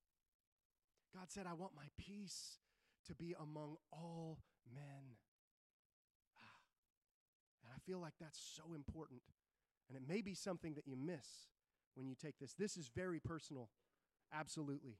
God 1.13 1.29
said, 1.29 1.45
I 1.47 1.53
want 1.53 1.73
my 1.75 1.87
peace 1.97 2.59
to 3.07 3.15
be 3.15 3.35
among 3.39 3.75
all 3.91 4.39
men. 4.73 5.17
Ah. 6.37 6.61
And 7.63 7.73
I 7.75 7.79
feel 7.85 7.99
like 7.99 8.13
that's 8.19 8.39
so 8.39 8.73
important. 8.73 9.21
And 9.89 9.97
it 9.97 10.07
may 10.07 10.21
be 10.21 10.33
something 10.33 10.73
that 10.75 10.87
you 10.87 10.95
miss 10.95 11.49
when 11.95 12.07
you 12.07 12.15
take 12.15 12.39
this. 12.39 12.53
This 12.53 12.77
is 12.77 12.89
very 12.95 13.19
personal, 13.19 13.69
absolutely. 14.33 14.97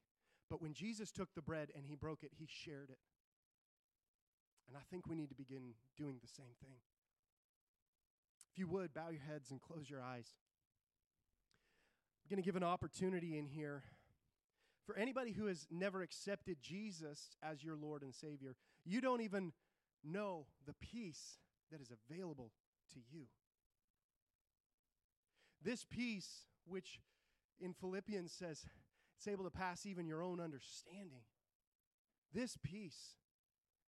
But 0.49 0.61
when 0.61 0.73
Jesus 0.73 1.11
took 1.11 1.33
the 1.33 1.41
bread 1.41 1.69
and 1.75 1.85
he 1.85 1.95
broke 1.95 2.23
it, 2.23 2.31
he 2.37 2.47
shared 2.49 2.89
it. 2.89 2.99
And 4.67 4.75
I 4.77 4.81
think 4.89 5.07
we 5.07 5.15
need 5.15 5.29
to 5.29 5.35
begin 5.35 5.75
doing 5.97 6.17
the 6.21 6.27
same 6.27 6.55
thing. 6.61 6.79
If 8.51 8.59
you 8.59 8.67
would, 8.67 8.93
bow 8.93 9.09
your 9.09 9.21
heads 9.21 9.51
and 9.51 9.61
close 9.61 9.89
your 9.89 10.01
eyes. 10.01 10.27
I'm 12.23 12.35
going 12.35 12.43
to 12.43 12.45
give 12.45 12.55
an 12.55 12.63
opportunity 12.63 13.37
in 13.37 13.45
here 13.45 13.83
for 14.85 14.97
anybody 14.97 15.31
who 15.31 15.45
has 15.45 15.67
never 15.71 16.01
accepted 16.01 16.57
Jesus 16.61 17.37
as 17.41 17.63
your 17.63 17.75
Lord 17.75 18.01
and 18.01 18.13
Savior. 18.13 18.55
You 18.83 18.99
don't 18.99 19.21
even 19.21 19.53
know 20.03 20.47
the 20.65 20.73
peace 20.73 21.37
that 21.71 21.81
is 21.81 21.91
available 22.09 22.51
to 22.93 22.99
you. 23.11 23.25
This 25.63 25.85
peace, 25.89 26.45
which 26.65 26.99
in 27.59 27.73
Philippians 27.73 28.31
says 28.31 28.65
it's 29.17 29.27
able 29.27 29.43
to 29.45 29.51
pass 29.51 29.85
even 29.85 30.07
your 30.07 30.23
own 30.23 30.39
understanding, 30.39 31.21
this 32.33 32.57
peace 32.61 33.15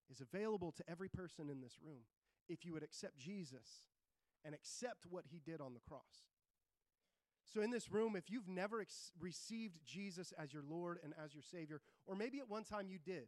is 0.10 0.21
available 0.21 0.71
to 0.73 0.84
every 0.88 1.10
person 1.10 1.49
in 1.49 1.60
this 1.60 1.80
room 1.84 2.04
if 2.47 2.65
you 2.65 2.73
would 2.73 2.84
accept 2.84 3.17
Jesus 3.17 3.84
and 4.45 4.53
accept 4.53 5.06
what 5.10 5.25
he 5.32 5.39
did 5.45 5.62
on 5.62 5.73
the 5.73 5.79
cross. 5.79 6.27
So, 7.53 7.62
in 7.62 7.69
this 7.69 7.91
room, 7.91 8.15
if 8.15 8.29
you've 8.29 8.47
never 8.47 8.82
ex- 8.82 9.12
received 9.19 9.79
Jesus 9.86 10.34
as 10.39 10.53
your 10.53 10.63
Lord 10.67 10.99
and 11.03 11.13
as 11.23 11.34
your 11.34 11.43
Savior, 11.43 11.82
or 12.06 12.15
maybe 12.15 12.39
at 12.39 12.49
one 12.49 12.63
time 12.63 12.88
you 12.88 12.97
did, 12.97 13.27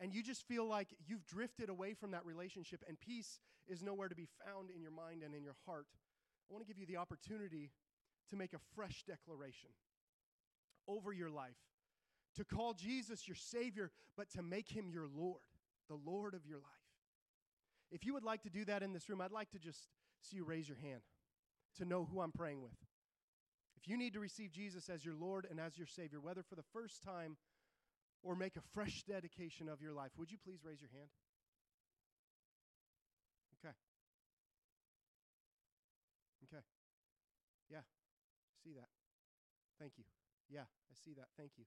and 0.00 0.14
you 0.14 0.22
just 0.22 0.46
feel 0.46 0.66
like 0.66 0.88
you've 1.06 1.26
drifted 1.26 1.68
away 1.68 1.94
from 1.94 2.12
that 2.12 2.24
relationship 2.24 2.82
and 2.88 2.98
peace 2.98 3.38
is 3.68 3.82
nowhere 3.82 4.08
to 4.08 4.14
be 4.14 4.26
found 4.44 4.70
in 4.74 4.80
your 4.80 4.90
mind 4.90 5.22
and 5.22 5.34
in 5.34 5.44
your 5.44 5.56
heart, 5.66 5.86
I 6.50 6.52
want 6.52 6.66
to 6.66 6.68
give 6.72 6.78
you 6.78 6.86
the 6.86 6.96
opportunity 6.96 7.70
to 8.30 8.36
make 8.36 8.52
a 8.54 8.58
fresh 8.74 9.04
declaration 9.06 9.70
over 10.88 11.12
your 11.12 11.30
life, 11.30 11.58
to 12.36 12.44
call 12.44 12.74
Jesus 12.74 13.28
your 13.28 13.36
Savior, 13.36 13.90
but 14.16 14.30
to 14.30 14.42
make 14.42 14.68
him 14.68 14.90
your 14.90 15.06
Lord 15.06 15.40
the 15.88 16.10
Lord 16.10 16.34
of 16.34 16.46
your 16.46 16.58
life. 16.58 16.81
If 17.92 18.06
you 18.06 18.14
would 18.14 18.24
like 18.24 18.42
to 18.42 18.50
do 18.50 18.64
that 18.64 18.82
in 18.82 18.92
this 18.94 19.08
room, 19.08 19.20
I'd 19.20 19.30
like 19.30 19.50
to 19.50 19.58
just 19.58 19.86
see 20.22 20.36
you 20.36 20.44
raise 20.44 20.66
your 20.66 20.78
hand 20.78 21.02
to 21.76 21.84
know 21.84 22.08
who 22.10 22.20
I'm 22.20 22.32
praying 22.32 22.62
with. 22.62 22.72
If 23.76 23.86
you 23.88 23.98
need 23.98 24.14
to 24.14 24.20
receive 24.20 24.50
Jesus 24.50 24.88
as 24.88 25.04
your 25.04 25.14
Lord 25.14 25.46
and 25.50 25.60
as 25.60 25.76
your 25.76 25.86
Savior, 25.86 26.18
whether 26.20 26.42
for 26.42 26.54
the 26.54 26.64
first 26.72 27.02
time 27.02 27.36
or 28.22 28.34
make 28.34 28.56
a 28.56 28.62
fresh 28.72 29.02
dedication 29.06 29.68
of 29.68 29.82
your 29.82 29.92
life, 29.92 30.12
would 30.16 30.30
you 30.30 30.38
please 30.42 30.60
raise 30.64 30.80
your 30.80 30.90
hand? 30.90 31.10
Okay. 33.58 33.74
Okay. 36.44 36.62
Yeah, 37.70 37.82
see 38.64 38.72
that. 38.74 38.88
Thank 39.78 39.92
you. 39.98 40.04
Yeah, 40.48 40.62
I 40.62 40.94
see 41.04 41.12
that. 41.14 41.28
Thank 41.36 41.52
you. 41.58 41.64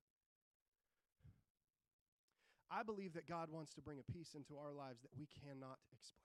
I 2.71 2.83
believe 2.83 3.13
that 3.13 3.27
God 3.27 3.49
wants 3.51 3.73
to 3.75 3.81
bring 3.81 3.99
a 3.99 4.11
peace 4.11 4.35
into 4.35 4.57
our 4.57 4.71
lives 4.71 5.01
that 5.01 5.11
we 5.17 5.27
cannot 5.43 5.77
explain. 5.93 6.21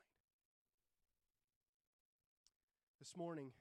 This 2.98 3.16
morning, 3.16 3.52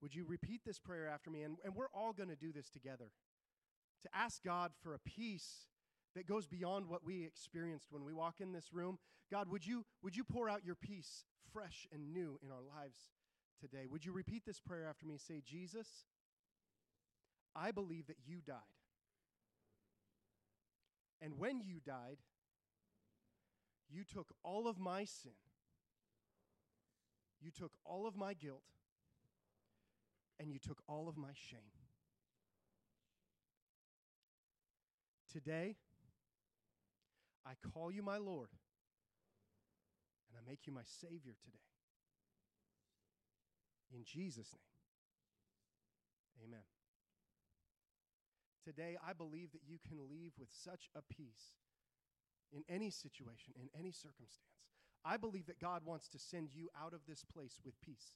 would 0.00 0.14
you 0.14 0.24
repeat 0.26 0.62
this 0.64 0.78
prayer 0.78 1.08
after 1.08 1.30
me? 1.30 1.42
And, 1.42 1.56
and 1.64 1.74
we're 1.74 1.90
all 1.94 2.12
going 2.12 2.28
to 2.28 2.36
do 2.36 2.52
this 2.52 2.68
together 2.70 3.10
to 4.02 4.08
ask 4.14 4.42
God 4.42 4.72
for 4.82 4.94
a 4.94 4.98
peace 4.98 5.66
that 6.14 6.26
goes 6.26 6.46
beyond 6.46 6.88
what 6.88 7.04
we 7.04 7.24
experienced 7.24 7.86
when 7.90 8.04
we 8.04 8.12
walk 8.12 8.36
in 8.40 8.52
this 8.52 8.72
room. 8.72 8.98
God, 9.30 9.48
would 9.48 9.66
you, 9.66 9.84
would 10.02 10.16
you 10.16 10.24
pour 10.24 10.48
out 10.48 10.64
your 10.64 10.74
peace 10.74 11.24
fresh 11.52 11.86
and 11.92 12.12
new 12.12 12.38
in 12.42 12.50
our 12.50 12.62
lives 12.62 12.98
today? 13.60 13.86
Would 13.88 14.04
you 14.04 14.12
repeat 14.12 14.42
this 14.44 14.60
prayer 14.60 14.86
after 14.88 15.06
me? 15.06 15.16
Say, 15.18 15.40
Jesus, 15.44 15.88
I 17.54 17.70
believe 17.70 18.08
that 18.08 18.18
you 18.26 18.40
died 18.44 18.81
and 21.22 21.38
when 21.38 21.60
you 21.60 21.76
died, 21.86 22.18
you 23.88 24.02
took 24.02 24.34
all 24.42 24.66
of 24.66 24.78
my 24.78 25.04
sin, 25.04 25.32
you 27.40 27.50
took 27.50 27.72
all 27.84 28.06
of 28.06 28.16
my 28.16 28.34
guilt, 28.34 28.64
and 30.40 30.50
you 30.50 30.58
took 30.58 30.82
all 30.88 31.08
of 31.08 31.16
my 31.16 31.32
shame. 31.34 31.60
Today, 35.32 35.76
I 37.46 37.52
call 37.72 37.92
you 37.92 38.02
my 38.02 38.18
Lord, 38.18 38.48
and 40.28 40.36
I 40.36 40.50
make 40.50 40.66
you 40.66 40.72
my 40.72 40.82
Savior 40.84 41.34
today. 41.44 41.58
In 43.94 44.04
Jesus' 44.04 44.54
name, 46.40 46.48
amen. 46.48 46.71
Today, 48.64 48.96
I 49.06 49.12
believe 49.12 49.52
that 49.52 49.66
you 49.66 49.78
can 49.86 49.98
leave 50.08 50.32
with 50.38 50.48
such 50.52 50.88
a 50.94 51.02
peace 51.12 51.56
in 52.52 52.62
any 52.68 52.90
situation, 52.90 53.54
in 53.60 53.68
any 53.78 53.90
circumstance. 53.90 54.62
I 55.04 55.16
believe 55.16 55.46
that 55.46 55.58
God 55.58 55.82
wants 55.84 56.08
to 56.08 56.18
send 56.18 56.54
you 56.54 56.68
out 56.80 56.92
of 56.92 57.00
this 57.08 57.24
place 57.24 57.58
with 57.64 57.80
peace 57.80 58.14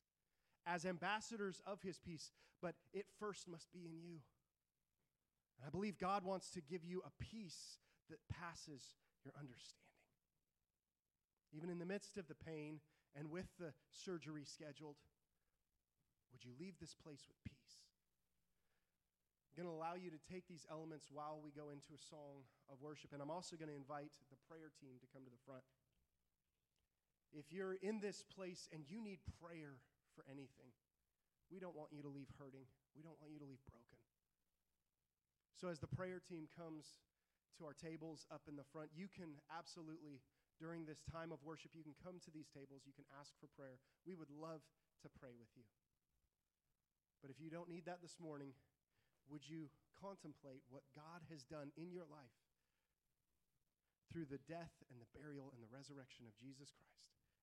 as 0.67 0.85
ambassadors 0.85 1.61
of 1.67 1.83
his 1.83 1.99
peace, 1.99 2.31
but 2.61 2.75
it 2.93 3.07
first 3.19 3.49
must 3.49 3.73
be 3.73 3.85
in 3.85 3.99
you. 3.99 4.21
And 5.59 5.67
I 5.67 5.71
believe 5.71 5.99
God 5.99 6.25
wants 6.25 6.51
to 6.51 6.61
give 6.61 6.85
you 6.85 7.03
a 7.07 7.23
peace 7.23 7.79
that 8.11 8.19
passes 8.31 8.95
your 9.25 9.35
understanding. 9.39 9.83
Even 11.53 11.71
in 11.71 11.79
the 11.79 11.87
midst 11.87 12.19
of 12.19 12.29
the 12.29 12.35
pain 12.35 12.81
and 13.17 13.31
with 13.31 13.47
the 13.59 13.73
surgery 13.91 14.45
scheduled, 14.45 14.97
would 16.33 16.45
you 16.45 16.53
leave 16.61 16.75
this 16.81 16.95
place 16.95 17.25
with 17.27 17.37
peace? 17.45 17.86
Going 19.57 19.73
to 19.73 19.73
allow 19.73 19.97
you 19.97 20.13
to 20.13 20.21
take 20.29 20.45
these 20.45 20.69
elements 20.69 21.09
while 21.09 21.41
we 21.41 21.49
go 21.49 21.73
into 21.73 21.97
a 21.97 22.03
song 22.13 22.45
of 22.69 22.77
worship, 22.85 23.17
and 23.17 23.25
I'm 23.25 23.33
also 23.33 23.57
going 23.57 23.73
to 23.73 23.79
invite 23.79 24.13
the 24.29 24.37
prayer 24.45 24.69
team 24.77 25.01
to 25.01 25.09
come 25.09 25.25
to 25.25 25.33
the 25.33 25.41
front. 25.49 25.65
If 27.33 27.49
you're 27.49 27.81
in 27.81 28.05
this 28.05 28.21
place 28.21 28.69
and 28.69 28.85
you 28.85 29.01
need 29.01 29.25
prayer 29.41 29.81
for 30.13 30.29
anything, 30.29 30.77
we 31.49 31.57
don't 31.57 31.73
want 31.73 31.89
you 31.89 32.05
to 32.05 32.13
leave 32.13 32.29
hurting. 32.37 32.69
We 32.93 33.01
don't 33.01 33.17
want 33.17 33.33
you 33.33 33.41
to 33.41 33.49
leave 33.49 33.65
broken. 33.65 33.97
So, 35.57 35.73
as 35.73 35.81
the 35.81 35.89
prayer 35.89 36.21
team 36.21 36.53
comes 36.53 37.01
to 37.57 37.65
our 37.65 37.73
tables 37.73 38.29
up 38.29 38.45
in 38.45 38.61
the 38.61 38.69
front, 38.69 38.93
you 38.93 39.09
can 39.09 39.41
absolutely, 39.49 40.21
during 40.61 40.85
this 40.85 41.01
time 41.09 41.33
of 41.33 41.41
worship, 41.41 41.73
you 41.73 41.81
can 41.81 41.97
come 41.97 42.21
to 42.29 42.31
these 42.31 42.53
tables. 42.53 42.85
You 42.85 42.93
can 42.93 43.09
ask 43.17 43.33
for 43.41 43.49
prayer. 43.57 43.81
We 44.05 44.13
would 44.13 44.29
love 44.29 44.61
to 45.01 45.09
pray 45.09 45.33
with 45.33 45.49
you. 45.57 45.65
But 47.25 47.33
if 47.33 47.41
you 47.41 47.49
don't 47.49 47.73
need 47.73 47.89
that 47.89 48.05
this 48.05 48.21
morning, 48.21 48.53
would 49.31 49.45
you 49.47 49.69
contemplate 49.99 50.63
what 50.69 50.85
God 50.95 51.25
has 51.33 51.43
done 51.45 51.73
in 51.77 51.91
your 51.91 52.07
life 52.07 52.39
through 54.13 54.29
the 54.31 54.43
death 54.47 54.73
and 54.93 55.01
the 55.01 55.11
burial 55.17 55.51
and 55.53 55.61
the 55.61 55.73
resurrection 55.73 56.29
of 56.29 56.37
Jesus 56.37 56.71
Christ? 56.73 57.16